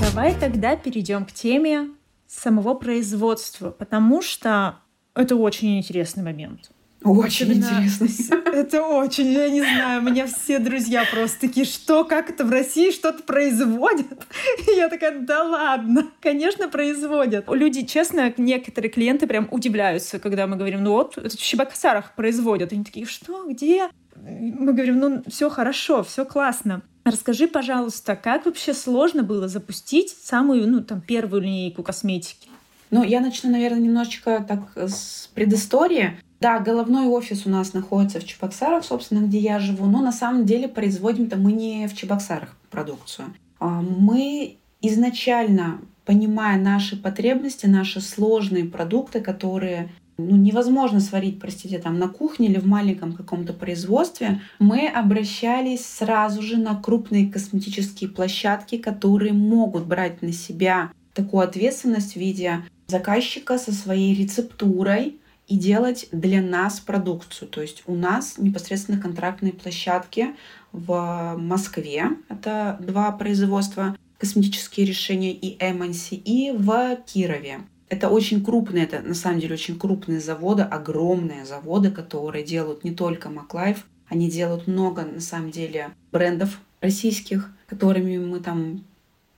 Давай 0.00 0.34
тогда 0.34 0.76
перейдем 0.76 1.24
к 1.26 1.32
теме 1.32 1.90
самого 2.26 2.74
производства, 2.74 3.70
потому 3.70 4.22
что 4.22 4.76
это 5.14 5.36
очень 5.36 5.78
интересный 5.78 6.22
момент. 6.22 6.70
Очень 7.02 7.52
интересно. 7.52 8.08
Это 8.52 8.82
очень, 8.82 9.26
я 9.26 9.48
не 9.48 9.60
знаю, 9.60 10.00
у 10.00 10.04
меня 10.04 10.26
все 10.26 10.58
друзья 10.58 11.04
просто 11.10 11.40
такие, 11.40 11.66
что, 11.66 12.04
как 12.04 12.30
это 12.30 12.44
в 12.44 12.50
России 12.50 12.90
что-то 12.90 13.22
производят? 13.22 14.26
И 14.66 14.76
я 14.76 14.88
такая, 14.88 15.18
да 15.20 15.44
ладно, 15.44 16.08
конечно, 16.20 16.68
производят. 16.68 17.46
Люди, 17.48 17.82
честно, 17.82 18.32
некоторые 18.36 18.90
клиенты 18.90 19.26
прям 19.26 19.46
удивляются, 19.50 20.18
когда 20.18 20.46
мы 20.46 20.56
говорим, 20.56 20.82
ну 20.82 20.92
вот, 20.92 21.16
это 21.18 21.36
в 21.36 21.40
Чебоксарах 21.40 22.14
производят. 22.14 22.72
Они 22.72 22.82
такие, 22.82 23.06
что, 23.06 23.46
где? 23.46 23.88
Мы 24.16 24.72
говорим, 24.72 24.98
ну 24.98 25.22
все 25.28 25.50
хорошо, 25.50 26.02
все 26.02 26.24
классно. 26.24 26.82
Расскажи, 27.04 27.46
пожалуйста, 27.46 28.16
как 28.16 28.46
вообще 28.46 28.74
сложно 28.74 29.22
было 29.22 29.46
запустить 29.46 30.10
самую, 30.10 30.66
ну, 30.68 30.80
там, 30.82 31.00
первую 31.00 31.42
линейку 31.42 31.84
косметики? 31.84 32.48
Ну, 32.90 33.04
я 33.04 33.20
начну, 33.20 33.50
наверное, 33.50 33.80
немножечко 33.80 34.44
так 34.48 34.60
с 34.76 35.28
предыстории. 35.34 36.18
Да, 36.40 36.58
головной 36.58 37.06
офис 37.06 37.46
у 37.46 37.50
нас 37.50 37.72
находится 37.72 38.20
в 38.20 38.24
Чебоксарах, 38.24 38.84
собственно, 38.84 39.26
где 39.26 39.38
я 39.38 39.58
живу, 39.58 39.86
но 39.86 40.02
на 40.02 40.12
самом 40.12 40.44
деле 40.44 40.68
производим-то 40.68 41.36
мы 41.36 41.52
не 41.52 41.86
в 41.88 41.96
Чебоксарах 41.96 42.56
продукцию. 42.70 43.28
А, 43.58 43.80
мы 43.80 44.56
изначально, 44.82 45.80
понимая 46.04 46.58
наши 46.60 47.00
потребности, 47.00 47.66
наши 47.66 48.00
сложные 48.00 48.64
продукты, 48.64 49.20
которые 49.20 49.90
ну, 50.18 50.36
невозможно 50.36 51.00
сварить, 51.00 51.40
простите, 51.40 51.78
там 51.78 51.98
на 51.98 52.08
кухне 52.08 52.48
или 52.48 52.58
в 52.58 52.66
маленьком 52.66 53.12
каком-то 53.12 53.52
производстве, 53.52 54.40
мы 54.58 54.88
обращались 54.88 55.84
сразу 55.84 56.42
же 56.42 56.56
на 56.56 56.74
крупные 56.74 57.30
косметические 57.30 58.10
площадки, 58.10 58.78
которые 58.78 59.32
могут 59.32 59.86
брать 59.86 60.22
на 60.22 60.32
себя 60.32 60.90
такую 61.12 61.44
ответственность 61.44 62.12
в 62.12 62.16
виде 62.16 62.62
заказчика 62.88 63.58
со 63.58 63.72
своей 63.72 64.14
рецептурой, 64.14 65.18
и 65.48 65.56
делать 65.56 66.08
для 66.12 66.42
нас 66.42 66.80
продукцию. 66.80 67.48
То 67.48 67.62
есть 67.62 67.82
у 67.86 67.94
нас 67.94 68.38
непосредственно 68.38 69.00
контрактные 69.00 69.52
площадки 69.52 70.34
в 70.72 71.36
Москве, 71.38 72.10
это 72.28 72.76
два 72.80 73.12
производства, 73.12 73.96
косметические 74.18 74.86
решения 74.86 75.32
и 75.32 75.56
Эмонси, 75.60 76.14
и 76.14 76.52
в 76.52 76.96
Кирове. 77.06 77.60
Это 77.88 78.08
очень 78.08 78.44
крупные, 78.44 78.84
это 78.84 79.00
на 79.00 79.14
самом 79.14 79.38
деле 79.38 79.54
очень 79.54 79.78
крупные 79.78 80.20
заводы, 80.20 80.62
огромные 80.62 81.44
заводы, 81.44 81.90
которые 81.92 82.44
делают 82.44 82.82
не 82.82 82.90
только 82.90 83.30
Маклайф, 83.30 83.86
они 84.08 84.28
делают 84.28 84.66
много, 84.66 85.02
на 85.02 85.20
самом 85.20 85.50
деле, 85.50 85.90
брендов 86.10 86.60
российских, 86.80 87.52
которыми 87.66 88.18
мы 88.18 88.40
там 88.40 88.84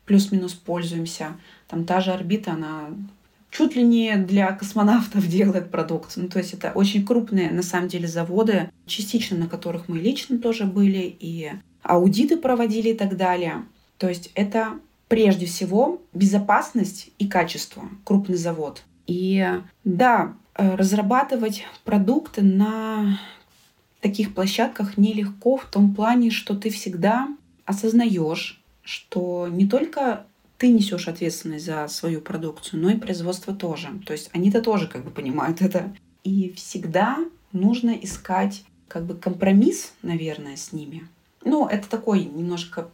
плюс-минус 0.06 0.54
пользуемся. 0.54 1.36
Там 1.68 1.84
та 1.84 2.00
же 2.00 2.12
орбита, 2.12 2.52
она 2.52 2.88
чуть 3.50 3.76
ли 3.76 3.82
не 3.82 4.16
для 4.16 4.52
космонавтов 4.52 5.26
делает 5.28 5.70
продукцию. 5.70 6.24
Ну, 6.24 6.30
то 6.30 6.38
есть 6.38 6.54
это 6.54 6.72
очень 6.74 7.04
крупные, 7.04 7.50
на 7.50 7.62
самом 7.62 7.88
деле, 7.88 8.08
заводы, 8.08 8.70
частично 8.86 9.36
на 9.36 9.48
которых 9.48 9.88
мы 9.88 9.98
лично 9.98 10.38
тоже 10.38 10.64
были, 10.64 11.16
и 11.18 11.52
аудиты 11.82 12.36
проводили 12.36 12.90
и 12.90 12.94
так 12.94 13.16
далее. 13.16 13.64
То 13.98 14.08
есть 14.08 14.30
это 14.34 14.78
прежде 15.08 15.46
всего 15.46 16.02
безопасность 16.12 17.10
и 17.18 17.26
качество, 17.26 17.88
крупный 18.04 18.36
завод. 18.36 18.82
И 19.06 19.44
да, 19.84 20.34
э, 20.54 20.74
разрабатывать 20.76 21.64
продукты 21.84 22.42
на 22.42 23.18
таких 24.00 24.34
площадках 24.34 24.96
нелегко 24.98 25.56
в 25.56 25.64
том 25.64 25.94
плане, 25.94 26.30
что 26.30 26.54
ты 26.54 26.70
всегда 26.70 27.28
осознаешь, 27.64 28.62
что 28.82 29.48
не 29.50 29.66
только 29.66 30.26
ты 30.58 30.68
несешь 30.68 31.08
ответственность 31.08 31.64
за 31.64 31.86
свою 31.88 32.20
продукцию, 32.20 32.82
но 32.82 32.90
и 32.90 32.96
производство 32.96 33.54
тоже. 33.54 33.88
То 34.04 34.12
есть 34.12 34.28
они-то 34.32 34.60
тоже 34.60 34.88
как 34.88 35.04
бы 35.04 35.10
понимают 35.10 35.62
это. 35.62 35.94
И 36.24 36.52
всегда 36.56 37.18
нужно 37.52 37.90
искать 37.90 38.64
как 38.88 39.06
бы 39.06 39.14
компромисс, 39.14 39.92
наверное, 40.02 40.56
с 40.56 40.72
ними. 40.72 41.06
Ну, 41.44 41.66
это 41.66 41.88
такой 41.88 42.24
немножко 42.24 42.88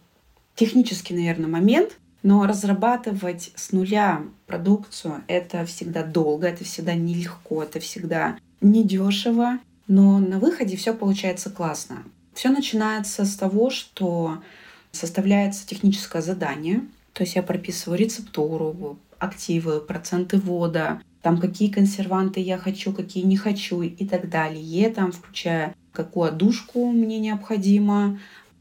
технический, 0.54 1.14
наверное, 1.14 1.48
момент, 1.48 1.96
но 2.22 2.46
разрабатывать 2.46 3.52
с 3.54 3.72
нуля 3.72 4.22
продукцию— 4.46 5.24
это 5.26 5.64
всегда 5.66 6.02
долго, 6.02 6.48
это 6.48 6.64
всегда 6.64 6.94
нелегко, 6.94 7.62
это 7.62 7.80
всегда 7.80 8.38
недешево, 8.60 9.58
но 9.88 10.18
на 10.18 10.38
выходе 10.38 10.76
все 10.76 10.94
получается 10.94 11.50
классно. 11.50 12.04
Все 12.34 12.50
начинается 12.50 13.24
с 13.24 13.36
того, 13.36 13.70
что 13.70 14.42
составляется 14.90 15.66
техническое 15.66 16.22
задание, 16.22 16.82
то 17.14 17.22
есть 17.22 17.36
я 17.36 17.42
прописываю 17.42 17.98
рецептуру, 17.98 18.98
активы, 19.18 19.80
проценты 19.80 20.38
вода, 20.38 21.00
там 21.22 21.40
какие 21.40 21.70
консерванты 21.70 22.40
я 22.40 22.58
хочу, 22.58 22.92
какие 22.92 23.24
не 23.24 23.38
хочу 23.38 23.80
и 23.80 24.06
так 24.06 24.28
далее, 24.28 24.90
там 24.90 25.10
включая 25.10 25.74
какую 25.92 26.28
одушку 26.28 26.90
мне 26.92 27.18
необходимо, 27.18 28.18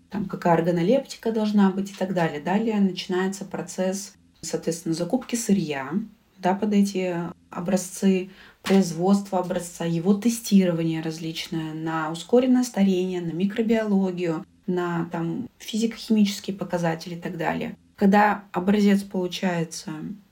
там, 0.09 0.25
какая 0.25 0.53
органолептика 0.53 1.31
должна 1.31 1.71
быть 1.71 1.91
и 1.91 1.93
так 1.95 2.13
далее. 2.13 2.39
Далее 2.39 2.79
начинается 2.79 3.43
процесс, 3.43 4.13
соответственно, 4.41 4.93
закупки 4.93 5.35
сырья 5.35 5.91
да, 6.37 6.53
под 6.53 6.73
эти 6.73 7.15
образцы, 7.49 8.29
производства 8.61 9.39
образца, 9.39 9.85
его 9.85 10.13
тестирование 10.13 11.01
различное 11.01 11.73
на 11.73 12.11
ускоренное 12.11 12.63
старение, 12.63 13.21
на 13.21 13.31
микробиологию, 13.31 14.45
на 14.67 15.09
там, 15.11 15.49
физико-химические 15.57 16.55
показатели 16.55 17.15
и 17.15 17.19
так 17.19 17.37
далее. 17.37 17.75
Когда 17.95 18.43
образец 18.51 19.03
получается 19.03 19.91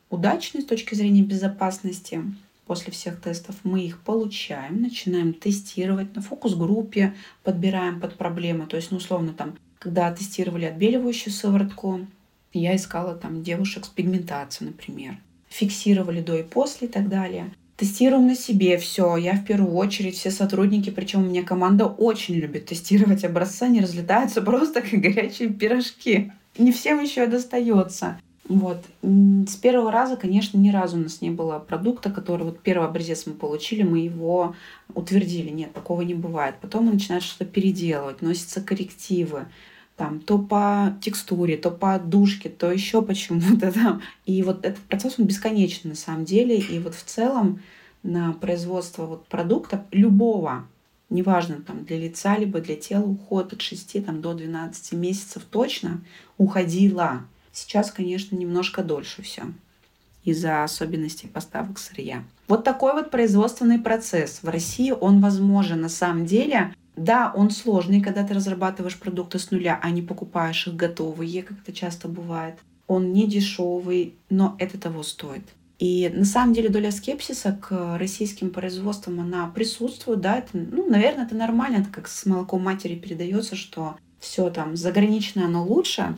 удачный 0.09 0.61
с 0.61 0.65
точки 0.65 0.95
зрения 0.95 1.21
безопасности, 1.21 2.21
после 2.65 2.91
всех 2.91 3.21
тестов 3.21 3.55
мы 3.63 3.81
их 3.83 3.99
получаем, 4.01 4.81
начинаем 4.81 5.33
тестировать 5.33 6.15
на 6.15 6.21
фокус-группе, 6.21 7.13
подбираем 7.43 7.99
под 7.99 8.15
проблемы. 8.15 8.65
То 8.65 8.77
есть, 8.77 8.91
ну, 8.91 8.97
условно, 8.97 9.33
там 9.33 9.55
когда 9.81 10.11
тестировали 10.11 10.65
отбеливающую 10.65 11.33
сыворотку, 11.33 12.05
я 12.53 12.75
искала 12.75 13.15
там 13.15 13.41
девушек 13.41 13.85
с 13.85 13.89
пигментацией, 13.89 14.69
например. 14.69 15.17
Фиксировали 15.49 16.21
до 16.21 16.37
и 16.37 16.43
после 16.43 16.87
и 16.87 16.91
так 16.91 17.09
далее. 17.09 17.51
Тестируем 17.77 18.27
на 18.27 18.35
себе 18.35 18.77
все. 18.77 19.17
Я 19.17 19.33
в 19.33 19.43
первую 19.43 19.73
очередь, 19.73 20.15
все 20.15 20.29
сотрудники, 20.29 20.91
причем 20.91 21.23
у 21.23 21.25
меня 21.25 21.41
команда 21.41 21.87
очень 21.87 22.35
любит 22.35 22.67
тестировать 22.67 23.23
образцы, 23.23 23.63
они 23.63 23.81
разлетаются 23.81 24.41
просто 24.43 24.81
как 24.81 24.91
горячие 24.91 25.49
пирожки. 25.49 26.31
Не 26.57 26.71
всем 26.71 27.01
еще 27.01 27.27
достается. 27.27 28.19
Вот. 28.47 28.83
С 29.01 29.55
первого 29.55 29.91
раза, 29.91 30.17
конечно, 30.17 30.57
ни 30.57 30.69
разу 30.69 30.97
у 30.97 31.01
нас 31.01 31.21
не 31.21 31.29
было 31.29 31.59
продукта, 31.59 32.09
который 32.11 32.43
вот 32.43 32.59
первый 32.59 32.87
образец 32.87 33.25
мы 33.25 33.33
получили, 33.33 33.83
мы 33.83 33.99
его 33.99 34.55
утвердили. 34.93 35.49
Нет, 35.49 35.73
такого 35.73 36.01
не 36.01 36.13
бывает. 36.13 36.55
Потом 36.59 36.85
мы 36.85 36.93
начинаем 36.93 37.21
что-то 37.21 37.45
переделывать, 37.45 38.21
носятся 38.21 38.61
коррективы, 38.61 39.45
там, 39.95 40.19
то 40.19 40.37
по 40.37 40.97
текстуре, 41.01 41.55
то 41.55 41.71
по 41.71 41.97
душке, 41.97 42.49
то 42.49 42.71
еще 42.71 43.01
почему-то 43.01 43.71
там. 43.73 44.01
И 44.25 44.43
вот 44.43 44.65
этот 44.65 44.81
процесс, 44.81 45.15
он 45.17 45.27
бесконечный 45.27 45.91
на 45.91 45.95
самом 45.95 46.25
деле. 46.25 46.57
И 46.57 46.79
вот 46.79 46.95
в 46.95 47.03
целом 47.03 47.61
на 48.03 48.33
производство 48.33 49.05
вот 49.05 49.27
продукта 49.27 49.85
любого, 49.91 50.65
неважно 51.11 51.61
там 51.61 51.85
для 51.85 51.99
лица, 51.99 52.37
либо 52.37 52.59
для 52.59 52.75
тела, 52.75 53.03
уход 53.03 53.53
от 53.53 53.61
6 53.61 54.05
там, 54.05 54.21
до 54.21 54.33
12 54.33 54.93
месяцев 54.93 55.43
точно 55.43 56.01
уходила. 56.37 57.21
Сейчас, 57.53 57.91
конечно, 57.91 58.35
немножко 58.35 58.83
дольше 58.83 59.21
все 59.21 59.43
из-за 60.23 60.63
особенностей 60.63 61.27
поставок 61.27 61.79
сырья. 61.79 62.23
Вот 62.47 62.63
такой 62.63 62.93
вот 62.93 63.09
производственный 63.09 63.79
процесс. 63.79 64.43
В 64.43 64.49
России 64.49 64.91
он 64.91 65.19
возможен 65.19 65.81
на 65.81 65.89
самом 65.89 66.25
деле 66.25 66.73
да, 66.95 67.31
он 67.35 67.49
сложный, 67.51 68.01
когда 68.01 68.25
ты 68.25 68.33
разрабатываешь 68.33 68.99
продукты 68.99 69.39
с 69.39 69.49
нуля, 69.51 69.79
а 69.81 69.89
не 69.91 70.01
покупаешь 70.01 70.67
их 70.67 70.75
готовые, 70.75 71.43
как 71.43 71.59
это 71.59 71.73
часто 71.73 72.07
бывает. 72.07 72.55
Он 72.87 73.13
не 73.13 73.27
дешевый, 73.27 74.15
но 74.29 74.55
это 74.59 74.77
того 74.77 75.01
стоит. 75.01 75.47
И 75.81 76.11
на 76.13 76.25
самом 76.25 76.53
деле 76.53 76.69
доля 76.69 76.91
скепсиса 76.91 77.57
к 77.59 77.97
российским 77.97 78.51
производствам, 78.51 79.19
она 79.19 79.47
присутствует, 79.47 80.21
да, 80.21 80.37
это, 80.37 80.49
ну, 80.53 80.87
наверное, 80.87 81.25
это 81.25 81.33
нормально, 81.33 81.77
это 81.77 81.89
как 81.89 82.07
с 82.07 82.27
молоком 82.27 82.61
матери 82.61 82.93
передается, 82.93 83.55
что 83.55 83.95
все 84.19 84.51
там 84.51 84.77
заграничное, 84.77 85.45
оно 85.45 85.65
лучше. 85.65 86.15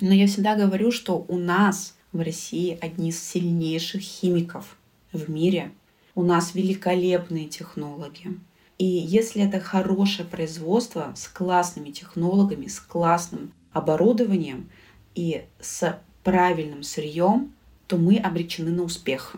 Но 0.00 0.12
я 0.12 0.26
всегда 0.26 0.56
говорю, 0.56 0.90
что 0.90 1.24
у 1.28 1.38
нас 1.38 1.94
в 2.10 2.18
России 2.20 2.76
одни 2.80 3.10
из 3.10 3.22
сильнейших 3.22 4.00
химиков 4.00 4.76
в 5.12 5.30
мире. 5.30 5.70
У 6.16 6.24
нас 6.24 6.56
великолепные 6.56 7.46
технологии. 7.46 8.40
И 8.76 8.86
если 8.86 9.40
это 9.40 9.60
хорошее 9.60 10.26
производство 10.26 11.12
с 11.14 11.28
классными 11.28 11.92
технологами, 11.92 12.66
с 12.66 12.80
классным 12.80 13.52
оборудованием 13.72 14.68
и 15.14 15.44
с 15.60 15.96
правильным 16.24 16.82
сырьем, 16.82 17.52
то 17.86 17.96
мы 17.96 18.16
обречены 18.16 18.70
на 18.70 18.82
успех. 18.82 19.34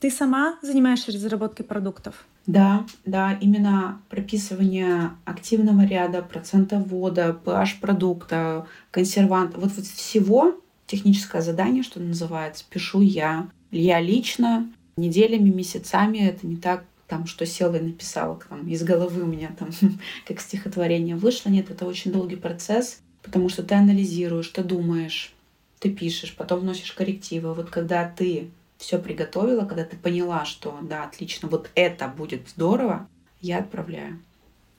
Ты 0.00 0.10
сама 0.10 0.58
занимаешься 0.62 1.12
разработкой 1.12 1.66
продуктов? 1.66 2.26
Да, 2.46 2.86
да, 3.04 3.34
именно 3.40 4.00
прописывание 4.08 5.10
активного 5.24 5.84
ряда, 5.84 6.22
процента 6.22 6.78
ввода, 6.78 7.38
pH 7.44 7.80
продукта, 7.80 8.66
консервант, 8.90 9.56
вот, 9.56 9.70
вот 9.72 9.84
всего 9.84 10.58
техническое 10.86 11.42
задание, 11.42 11.82
что 11.82 12.00
называется, 12.00 12.64
пишу 12.68 13.02
я. 13.02 13.48
Я 13.70 14.00
лично 14.00 14.68
неделями, 14.96 15.50
месяцами, 15.50 16.18
это 16.18 16.46
не 16.46 16.56
так 16.56 16.84
там, 17.06 17.26
что 17.26 17.44
села 17.44 17.76
и 17.76 17.82
написала 17.82 18.40
там, 18.48 18.66
из 18.68 18.82
головы 18.82 19.22
у 19.22 19.26
меня 19.26 19.50
там, 19.58 19.68
как 20.26 20.40
стихотворение 20.40 21.16
вышло. 21.16 21.50
Нет, 21.50 21.70
это 21.70 21.84
очень 21.84 22.10
долгий 22.10 22.36
процесс, 22.36 23.00
потому 23.22 23.48
что 23.48 23.62
ты 23.62 23.74
анализируешь, 23.74 24.48
ты 24.48 24.62
думаешь, 24.62 25.34
ты 25.80 25.90
пишешь, 25.90 26.36
потом 26.36 26.60
вносишь 26.60 26.92
коррективы. 26.92 27.52
Вот 27.54 27.70
когда 27.70 28.08
ты 28.08 28.50
все 28.78 28.98
приготовила, 28.98 29.64
когда 29.64 29.84
ты 29.84 29.96
поняла, 29.96 30.44
что 30.44 30.78
да, 30.82 31.04
отлично, 31.04 31.48
вот 31.48 31.70
это 31.74 32.06
будет 32.06 32.48
здорово, 32.48 33.08
я 33.40 33.58
отправляю. 33.58 34.20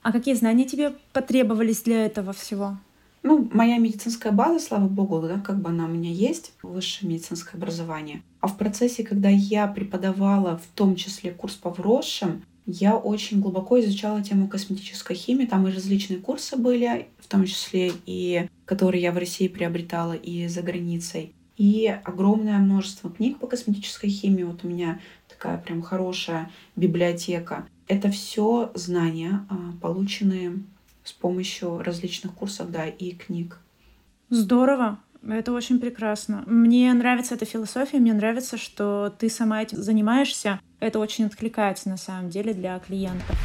А 0.02 0.10
какие 0.10 0.34
знания 0.34 0.64
тебе 0.64 0.94
потребовались 1.12 1.82
для 1.82 2.06
этого 2.06 2.32
всего? 2.32 2.78
Ну, 3.22 3.48
моя 3.52 3.78
медицинская 3.78 4.32
база, 4.32 4.58
слава 4.58 4.88
богу, 4.88 5.20
да, 5.20 5.38
как 5.38 5.60
бы 5.60 5.68
она 5.70 5.84
у 5.84 5.88
меня 5.88 6.10
есть, 6.10 6.52
высшее 6.62 7.08
медицинское 7.08 7.56
образование. 7.56 8.22
А 8.40 8.48
в 8.48 8.56
процессе, 8.56 9.04
когда 9.04 9.28
я 9.28 9.68
преподавала 9.68 10.58
в 10.58 10.66
том 10.76 10.96
числе 10.96 11.30
курс 11.30 11.54
по 11.54 11.70
вросшим, 11.70 12.42
я 12.66 12.96
очень 12.96 13.40
глубоко 13.40 13.80
изучала 13.80 14.22
тему 14.22 14.48
косметической 14.48 15.14
химии. 15.16 15.46
Там 15.46 15.66
и 15.66 15.72
различные 15.72 16.18
курсы 16.18 16.56
были, 16.56 17.08
том 17.32 17.46
числе 17.46 17.92
и 18.06 18.48
которые 18.64 19.02
я 19.02 19.12
в 19.12 19.18
России 19.18 19.48
приобретала 19.48 20.12
и 20.12 20.46
за 20.46 20.62
границей. 20.62 21.34
И 21.56 21.86
огромное 22.04 22.58
множество 22.58 23.10
книг 23.10 23.38
по 23.38 23.46
косметической 23.46 24.10
химии. 24.10 24.42
Вот 24.42 24.64
у 24.64 24.68
меня 24.68 25.00
такая 25.28 25.58
прям 25.58 25.82
хорошая 25.82 26.50
библиотека. 26.76 27.66
Это 27.88 28.10
все 28.10 28.70
знания, 28.74 29.46
а, 29.48 29.72
полученные 29.80 30.62
с 31.04 31.12
помощью 31.12 31.78
различных 31.78 32.32
курсов, 32.34 32.70
да, 32.70 32.86
и 32.86 33.12
книг. 33.12 33.58
Здорово. 34.30 34.98
Это 35.26 35.52
очень 35.52 35.78
прекрасно. 35.78 36.42
Мне 36.46 36.92
нравится 36.94 37.34
эта 37.34 37.44
философия, 37.44 37.98
мне 37.98 38.12
нравится, 38.12 38.56
что 38.56 39.14
ты 39.18 39.28
сама 39.28 39.62
этим 39.62 39.78
занимаешься. 39.78 40.60
Это 40.80 40.98
очень 40.98 41.26
откликается 41.26 41.88
на 41.88 41.96
самом 41.96 42.28
деле 42.28 42.54
для 42.54 42.78
клиентов. 42.80 43.36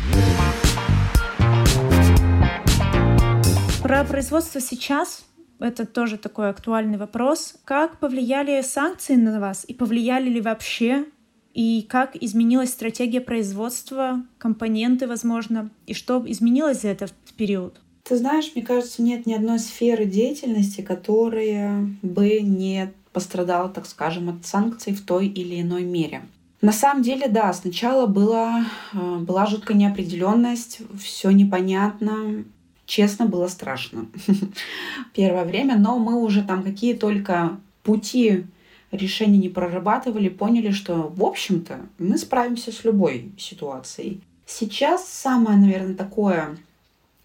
Про 3.88 4.04
производство 4.04 4.60
сейчас 4.60 5.23
это 5.62 5.86
тоже 5.86 6.17
такой 6.17 6.50
актуальный 6.50 6.97
вопрос. 6.97 7.54
Как 7.63 8.00
повлияли 8.00 8.62
санкции 8.62 9.15
на 9.15 9.39
вас 9.39 9.63
и 9.65 9.73
повлияли 9.73 10.28
ли 10.28 10.41
вообще 10.41 11.06
и 11.54 11.88
как 11.88 12.17
изменилась 12.17 12.71
стратегия 12.71 13.21
производства, 13.21 14.26
компоненты, 14.39 15.08
возможно, 15.08 15.69
и 15.86 15.93
что 15.93 16.21
изменилось 16.28 16.82
за 16.82 16.89
этот 16.89 17.13
период? 17.38 17.80
Ты 18.04 18.17
знаешь, 18.17 18.52
мне 18.56 18.65
кажется, 18.65 19.02
нет 19.02 19.26
ни 19.26 19.34
одной 19.34 19.58
сферы 19.58 20.04
деятельности, 20.04 20.82
которая 20.82 21.88
бы 22.02 22.41
не 22.41 22.91
пострадала, 23.13 23.69
так 23.69 23.86
скажем, 23.86 24.28
от 24.28 24.45
санкций 24.45 24.91
в 24.91 25.06
той 25.06 25.28
или 25.28 25.62
иной 25.62 25.84
мере. 25.84 26.23
На 26.62 26.73
самом 26.73 27.04
деле, 27.04 27.30
да, 27.30 27.54
сначала 27.54 28.06
была, 28.06 28.65
э, 28.91 29.17
была 29.19 29.45
жуткая 29.45 29.78
неопределенность, 29.78 30.80
все 31.00 31.30
непонятно, 31.32 32.43
честно, 32.88 33.28
было 33.28 33.47
страшно 33.47 34.08
первое 35.13 35.45
время, 35.45 35.78
но 35.78 36.00
мы 36.00 36.15
уже 36.15 36.41
там 36.41 36.63
какие 36.63 36.95
только 36.95 37.60
пути 37.84 38.45
решения 38.91 39.38
не 39.38 39.50
прорабатывали, 39.50 40.30
поняли, 40.30 40.71
что, 40.71 41.13
в 41.15 41.23
общем-то, 41.23 41.82
мы 42.00 42.17
справимся 42.17 42.71
с 42.71 42.84
любой 42.84 43.32
ситуацией. 43.38 44.21
Сейчас 44.45 45.08
самое, 45.08 45.58
наверное, 45.58 45.93
такое 45.93 46.58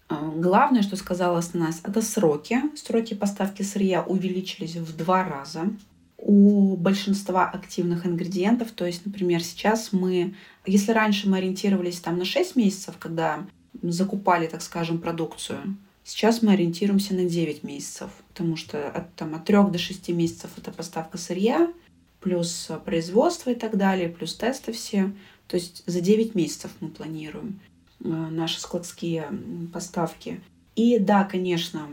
а, 0.09 0.31
главное, 0.35 0.81
что 0.81 0.95
сказалось 0.95 1.53
на 1.53 1.67
нас, 1.67 1.81
это 1.83 2.01
сроки. 2.01 2.61
Сроки 2.75 3.13
поставки 3.13 3.63
сырья 3.63 4.03
увеличились 4.03 4.75
в 4.75 4.95
два 4.95 5.23
раза 5.23 5.69
у 6.17 6.75
большинства 6.75 7.49
активных 7.49 8.05
ингредиентов. 8.05 8.71
То 8.71 8.85
есть, 8.85 9.05
например, 9.05 9.41
сейчас 9.41 9.93
мы, 9.93 10.35
если 10.65 10.91
раньше 10.91 11.29
мы 11.29 11.37
ориентировались 11.37 11.99
там 11.99 12.17
на 12.17 12.25
6 12.25 12.55
месяцев, 12.55 12.95
когда 12.99 13.45
закупали, 13.91 14.47
так 14.47 14.61
скажем, 14.61 14.99
продукцию, 14.99 15.77
сейчас 16.03 16.41
мы 16.41 16.53
ориентируемся 16.53 17.13
на 17.13 17.25
9 17.25 17.63
месяцев, 17.63 18.09
потому 18.29 18.55
что 18.55 18.89
от, 18.89 19.13
там, 19.15 19.35
от 19.35 19.45
3 19.45 19.71
до 19.71 19.77
6 19.77 20.09
месяцев 20.09 20.51
это 20.57 20.71
поставка 20.71 21.17
сырья, 21.17 21.71
плюс 22.19 22.71
производство 22.85 23.49
и 23.49 23.55
так 23.55 23.77
далее, 23.77 24.09
плюс 24.09 24.35
тесты 24.35 24.71
все. 24.71 25.11
То 25.47 25.57
есть 25.57 25.83
за 25.85 26.01
9 26.01 26.35
месяцев 26.35 26.71
мы 26.79 26.89
планируем 26.89 27.59
э, 27.99 28.07
наши 28.07 28.59
складские 28.59 29.27
поставки. 29.71 30.41
И 30.75 30.97
да, 30.97 31.25
конечно, 31.25 31.87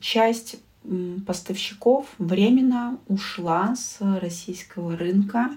часть 0.00 0.56
поставщиков 1.26 2.06
временно 2.18 2.98
ушла 3.08 3.74
с 3.76 3.98
российского 4.20 4.96
рынка. 4.96 5.50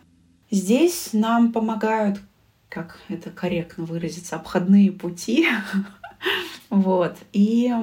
Здесь 0.51 1.09
нам 1.13 1.51
помогают, 1.51 2.19
как 2.69 2.99
это 3.10 3.32
корректно 3.32 3.86
выразиться, 3.86 4.36
обходные 4.36 4.91
пути. 4.91 5.47
Вот. 6.69 7.15
И 7.32 7.73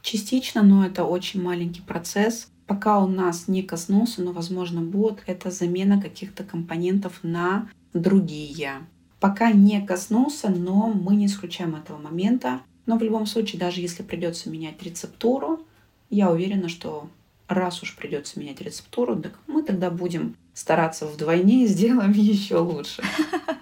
частично, 0.00 0.62
но 0.62 0.86
это 0.86 1.04
очень 1.04 1.42
маленький 1.42 1.82
процесс. 1.82 2.48
Пока 2.66 3.00
у 3.00 3.06
нас 3.06 3.48
не 3.48 3.62
коснулся, 3.62 4.22
но, 4.22 4.32
возможно, 4.32 4.80
будет, 4.80 5.22
это 5.26 5.50
замена 5.50 6.00
каких-то 6.00 6.44
компонентов 6.44 7.18
на 7.22 7.68
другие. 7.92 8.86
Пока 9.20 9.50
не 9.52 9.84
коснулся, 9.84 10.48
но 10.48 10.86
мы 10.86 11.16
не 11.16 11.26
исключаем 11.26 11.74
этого 11.74 11.98
момента. 11.98 12.60
Но 12.86 12.96
в 12.96 13.02
любом 13.02 13.26
случае, 13.26 13.60
даже 13.60 13.80
если 13.80 14.02
придется 14.02 14.48
менять 14.48 14.82
рецептуру, 14.82 15.66
я 16.08 16.30
уверена, 16.30 16.68
что 16.68 17.10
раз 17.48 17.82
уж 17.82 17.96
придется 17.96 18.38
менять 18.38 18.60
рецептуру, 18.60 19.16
так 19.16 19.38
мы 19.46 19.62
тогда 19.62 19.90
будем 19.90 20.36
стараться 20.54 21.06
вдвойне 21.06 21.64
и 21.64 21.66
сделаем 21.66 22.12
еще 22.12 22.58
лучше. 22.58 23.02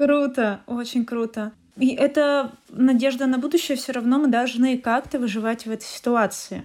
Круто, 0.00 0.60
очень 0.66 1.04
круто. 1.04 1.52
И 1.76 1.88
это 1.88 2.52
надежда 2.70 3.26
на 3.26 3.36
будущее 3.36 3.76
все 3.76 3.92
равно 3.92 4.18
мы 4.18 4.28
должны 4.28 4.78
как-то 4.78 5.18
выживать 5.18 5.66
в 5.66 5.70
этой 5.70 5.84
ситуации. 5.84 6.62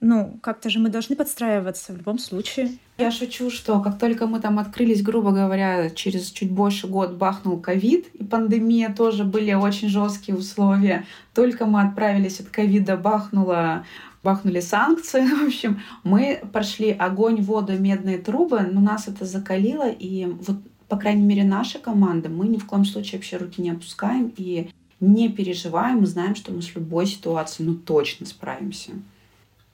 Ну, 0.00 0.40
как-то 0.42 0.70
же 0.70 0.80
мы 0.80 0.88
должны 0.88 1.14
подстраиваться 1.14 1.92
в 1.92 1.98
любом 1.98 2.18
случае. 2.18 2.72
Я 2.98 3.12
шучу, 3.12 3.48
что 3.50 3.80
как 3.80 4.00
только 4.00 4.26
мы 4.26 4.40
там 4.40 4.58
открылись, 4.58 5.04
грубо 5.04 5.30
говоря, 5.30 5.88
через 5.90 6.32
чуть 6.32 6.50
больше 6.50 6.88
год 6.88 7.12
бахнул 7.12 7.60
ковид, 7.60 8.08
и 8.12 8.24
пандемия 8.24 8.92
тоже 8.92 9.22
были 9.22 9.52
очень 9.52 9.88
жесткие 9.88 10.36
условия. 10.36 11.06
Только 11.32 11.66
мы 11.66 11.80
отправились 11.80 12.40
от 12.40 12.48
ковида, 12.48 12.96
бахнула 12.96 13.84
бахнули 14.24 14.60
санкции. 14.60 15.20
В 15.26 15.46
общем, 15.46 15.80
мы 16.02 16.40
прошли 16.52 16.90
огонь, 16.90 17.40
воду, 17.40 17.78
медные 17.78 18.18
трубы, 18.18 18.60
но 18.60 18.80
нас 18.80 19.06
это 19.06 19.26
закалило, 19.26 19.88
и 19.88 20.24
вот, 20.24 20.56
по 20.88 20.96
крайней 20.96 21.22
мере, 21.22 21.44
наша 21.44 21.78
команда, 21.78 22.28
мы 22.28 22.48
ни 22.48 22.58
в 22.58 22.66
коем 22.66 22.84
случае 22.84 23.18
вообще 23.18 23.36
руки 23.36 23.60
не 23.60 23.70
опускаем 23.70 24.32
и 24.36 24.70
не 25.00 25.28
переживаем, 25.28 26.00
мы 26.00 26.06
знаем, 26.06 26.34
что 26.34 26.52
мы 26.52 26.62
с 26.62 26.74
любой 26.74 27.06
ситуацией, 27.06 27.68
ну, 27.68 27.74
точно 27.74 28.26
справимся. 28.26 28.92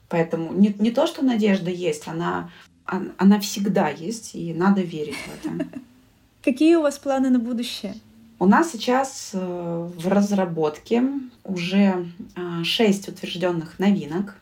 Поэтому 0.09 0.53
не, 0.53 0.75
не 0.77 0.91
то, 0.91 1.07
что 1.07 1.23
надежда 1.23 1.69
есть, 1.69 2.07
она, 2.07 2.49
она 2.85 3.39
всегда 3.39 3.89
есть, 3.89 4.35
и 4.35 4.53
надо 4.53 4.81
верить 4.81 5.15
в 5.15 5.45
это. 5.45 5.67
Какие 6.43 6.75
у 6.75 6.81
вас 6.81 6.97
планы 6.97 7.29
на 7.29 7.39
будущее? 7.39 7.95
У 8.39 8.47
нас 8.47 8.71
сейчас 8.71 9.31
э, 9.33 9.89
в 9.95 10.07
разработке 10.07 11.03
уже 11.43 12.07
э, 12.35 12.63
шесть 12.63 13.07
утвержденных 13.07 13.77
новинок. 13.77 14.40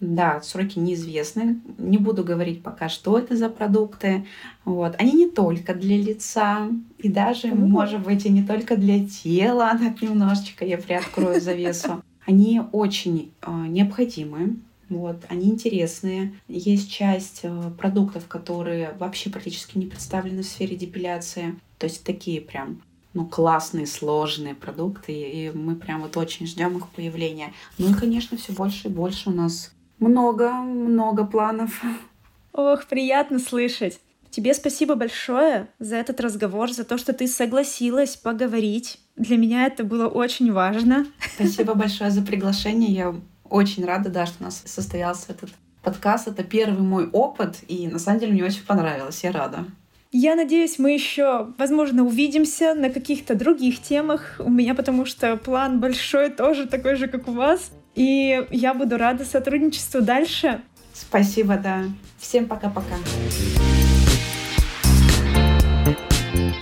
Да, 0.00 0.42
сроки 0.42 0.78
неизвестны. 0.78 1.60
Не 1.78 1.96
буду 1.96 2.22
говорить 2.22 2.62
пока, 2.62 2.88
что 2.88 3.18
это 3.18 3.34
за 3.34 3.48
продукты. 3.48 4.26
Вот. 4.64 4.94
Они 4.98 5.12
не 5.12 5.30
только 5.30 5.74
для 5.74 5.96
лица, 5.96 6.68
и 6.98 7.08
даже, 7.08 7.48
mm-hmm. 7.48 7.66
может 7.66 8.02
быть, 8.02 8.26
и 8.26 8.28
не 8.28 8.42
только 8.42 8.76
для 8.76 9.06
тела. 9.06 9.72
Так 9.86 10.02
немножечко 10.02 10.64
я 10.64 10.78
приоткрою 10.78 11.40
завесу. 11.40 12.02
Они 12.26 12.60
очень 12.72 13.32
э, 13.40 13.50
необходимы. 13.68 14.56
Вот, 14.88 15.16
они 15.28 15.48
интересные. 15.48 16.34
Есть 16.48 16.90
часть 16.90 17.40
э, 17.42 17.70
продуктов, 17.78 18.26
которые 18.26 18.94
вообще 18.98 19.30
практически 19.30 19.78
не 19.78 19.86
представлены 19.86 20.42
в 20.42 20.46
сфере 20.46 20.76
депиляции. 20.76 21.56
То 21.78 21.86
есть 21.86 22.04
такие 22.04 22.40
прям 22.40 22.82
ну, 23.14 23.26
классные, 23.26 23.86
сложные 23.86 24.54
продукты, 24.54 25.12
и 25.12 25.50
мы 25.50 25.74
прям 25.74 26.02
вот 26.02 26.16
очень 26.16 26.46
ждем 26.46 26.76
их 26.76 26.88
появления. 26.90 27.52
Ну 27.78 27.90
и, 27.90 27.94
конечно, 27.94 28.36
все 28.36 28.52
больше 28.52 28.88
и 28.88 28.90
больше 28.90 29.30
у 29.30 29.32
нас 29.32 29.72
много-много 29.98 31.24
планов. 31.24 31.82
Ох, 32.52 32.86
приятно 32.86 33.38
слышать. 33.38 34.00
Тебе 34.30 34.52
спасибо 34.54 34.96
большое 34.96 35.68
за 35.78 35.96
этот 35.96 36.20
разговор, 36.20 36.70
за 36.70 36.84
то, 36.84 36.98
что 36.98 37.12
ты 37.12 37.26
согласилась 37.26 38.16
поговорить. 38.16 39.00
Для 39.16 39.38
меня 39.38 39.66
это 39.66 39.82
было 39.82 40.08
очень 40.08 40.52
важно. 40.52 41.06
Спасибо 41.34 41.74
большое 41.74 42.10
за 42.10 42.22
приглашение. 42.22 42.90
Я 42.90 43.14
очень 43.48 43.84
рада, 43.84 44.10
да, 44.10 44.26
что 44.26 44.36
у 44.40 44.44
нас 44.44 44.62
состоялся 44.66 45.32
этот 45.32 45.50
подкаст. 45.82 46.28
Это 46.28 46.44
первый 46.44 46.82
мой 46.82 47.08
опыт, 47.08 47.60
и 47.68 47.88
на 47.88 47.98
самом 47.98 48.20
деле 48.20 48.32
мне 48.32 48.44
очень 48.44 48.64
понравилось. 48.66 49.24
Я 49.24 49.32
рада. 49.32 49.64
Я 50.12 50.34
надеюсь, 50.34 50.78
мы 50.78 50.92
еще, 50.92 51.52
возможно, 51.58 52.04
увидимся 52.04 52.74
на 52.74 52.90
каких-то 52.90 53.34
других 53.34 53.82
темах. 53.82 54.36
У 54.38 54.50
меня 54.50 54.74
потому 54.74 55.04
что 55.04 55.36
план 55.36 55.80
большой, 55.80 56.30
тоже 56.30 56.66
такой 56.66 56.96
же, 56.96 57.08
как 57.08 57.28
у 57.28 57.32
вас. 57.32 57.72
И 57.96 58.46
я 58.50 58.74
буду 58.74 58.98
рада 58.98 59.24
сотрудничеству 59.24 60.02
дальше. 60.02 60.60
Спасибо, 60.92 61.56
да. 61.56 61.84
Всем 62.18 62.46
пока-пока. 62.46 62.94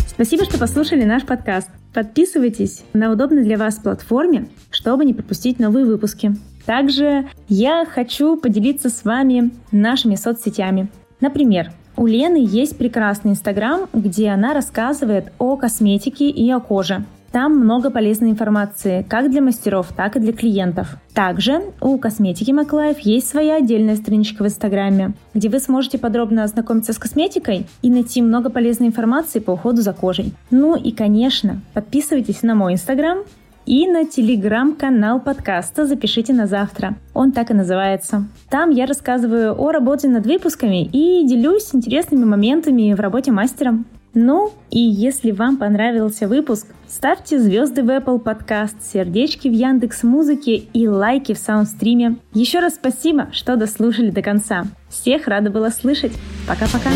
Спасибо, 0.06 0.44
что 0.44 0.58
послушали 0.58 1.02
наш 1.02 1.24
подкаст. 1.24 1.68
Подписывайтесь 1.92 2.84
на 2.92 3.10
удобной 3.10 3.42
для 3.42 3.58
вас 3.58 3.76
платформе, 3.76 4.46
чтобы 4.70 5.04
не 5.04 5.12
пропустить 5.12 5.58
новые 5.58 5.84
выпуски. 5.84 6.36
Также 6.66 7.28
я 7.48 7.84
хочу 7.84 8.36
поделиться 8.36 8.88
с 8.88 9.04
вами 9.04 9.50
нашими 9.72 10.14
соцсетями. 10.14 10.88
Например, 11.20 11.72
у 11.96 12.06
Лены 12.06 12.44
есть 12.44 12.78
прекрасный 12.78 13.32
инстаграм, 13.32 13.88
где 13.92 14.30
она 14.30 14.54
рассказывает 14.54 15.32
о 15.38 15.56
косметике 15.56 16.28
и 16.28 16.50
о 16.50 16.60
коже. 16.60 17.04
Там 17.34 17.58
много 17.58 17.90
полезной 17.90 18.30
информации, 18.30 19.04
как 19.08 19.28
для 19.28 19.42
мастеров, 19.42 19.88
так 19.96 20.14
и 20.14 20.20
для 20.20 20.32
клиентов. 20.32 20.96
Также 21.14 21.62
у 21.80 21.98
косметики 21.98 22.52
Маклаев 22.52 23.00
есть 23.00 23.28
своя 23.28 23.56
отдельная 23.56 23.96
страничка 23.96 24.44
в 24.44 24.46
Инстаграме, 24.46 25.14
где 25.34 25.48
вы 25.48 25.58
сможете 25.58 25.98
подробно 25.98 26.44
ознакомиться 26.44 26.92
с 26.92 26.98
косметикой 26.98 27.66
и 27.82 27.90
найти 27.90 28.22
много 28.22 28.50
полезной 28.50 28.86
информации 28.86 29.40
по 29.40 29.50
уходу 29.50 29.82
за 29.82 29.92
кожей. 29.92 30.32
Ну 30.52 30.76
и, 30.76 30.92
конечно, 30.92 31.60
подписывайтесь 31.72 32.44
на 32.44 32.54
мой 32.54 32.74
Инстаграм 32.74 33.18
и 33.66 33.88
на 33.88 34.04
телеграм-канал 34.04 35.18
подкаста 35.18 35.86
«Запишите 35.86 36.32
на 36.32 36.46
завтра». 36.46 36.94
Он 37.14 37.32
так 37.32 37.50
и 37.50 37.54
называется. 37.54 38.28
Там 38.48 38.70
я 38.70 38.86
рассказываю 38.86 39.60
о 39.60 39.72
работе 39.72 40.06
над 40.06 40.24
выпусками 40.24 40.84
и 40.84 41.26
делюсь 41.26 41.74
интересными 41.74 42.24
моментами 42.24 42.94
в 42.94 43.00
работе 43.00 43.32
мастером. 43.32 43.86
Ну, 44.14 44.52
и 44.70 44.78
если 44.78 45.32
вам 45.32 45.56
понравился 45.56 46.28
выпуск, 46.28 46.68
ставьте 46.86 47.38
звезды 47.40 47.82
в 47.82 47.90
Apple 47.90 48.22
Podcast, 48.22 48.76
сердечки 48.80 49.48
в 49.48 49.52
Яндекс 49.52 50.04
Музыке 50.04 50.54
и 50.56 50.86
лайки 50.86 51.34
в 51.34 51.38
Саундстриме. 51.38 52.16
Еще 52.32 52.60
раз 52.60 52.76
спасибо, 52.76 53.28
что 53.32 53.56
дослушали 53.56 54.10
до 54.10 54.22
конца. 54.22 54.64
Всех 54.88 55.26
рада 55.26 55.50
была 55.50 55.70
слышать. 55.70 56.12
Пока-пока. 56.46 56.90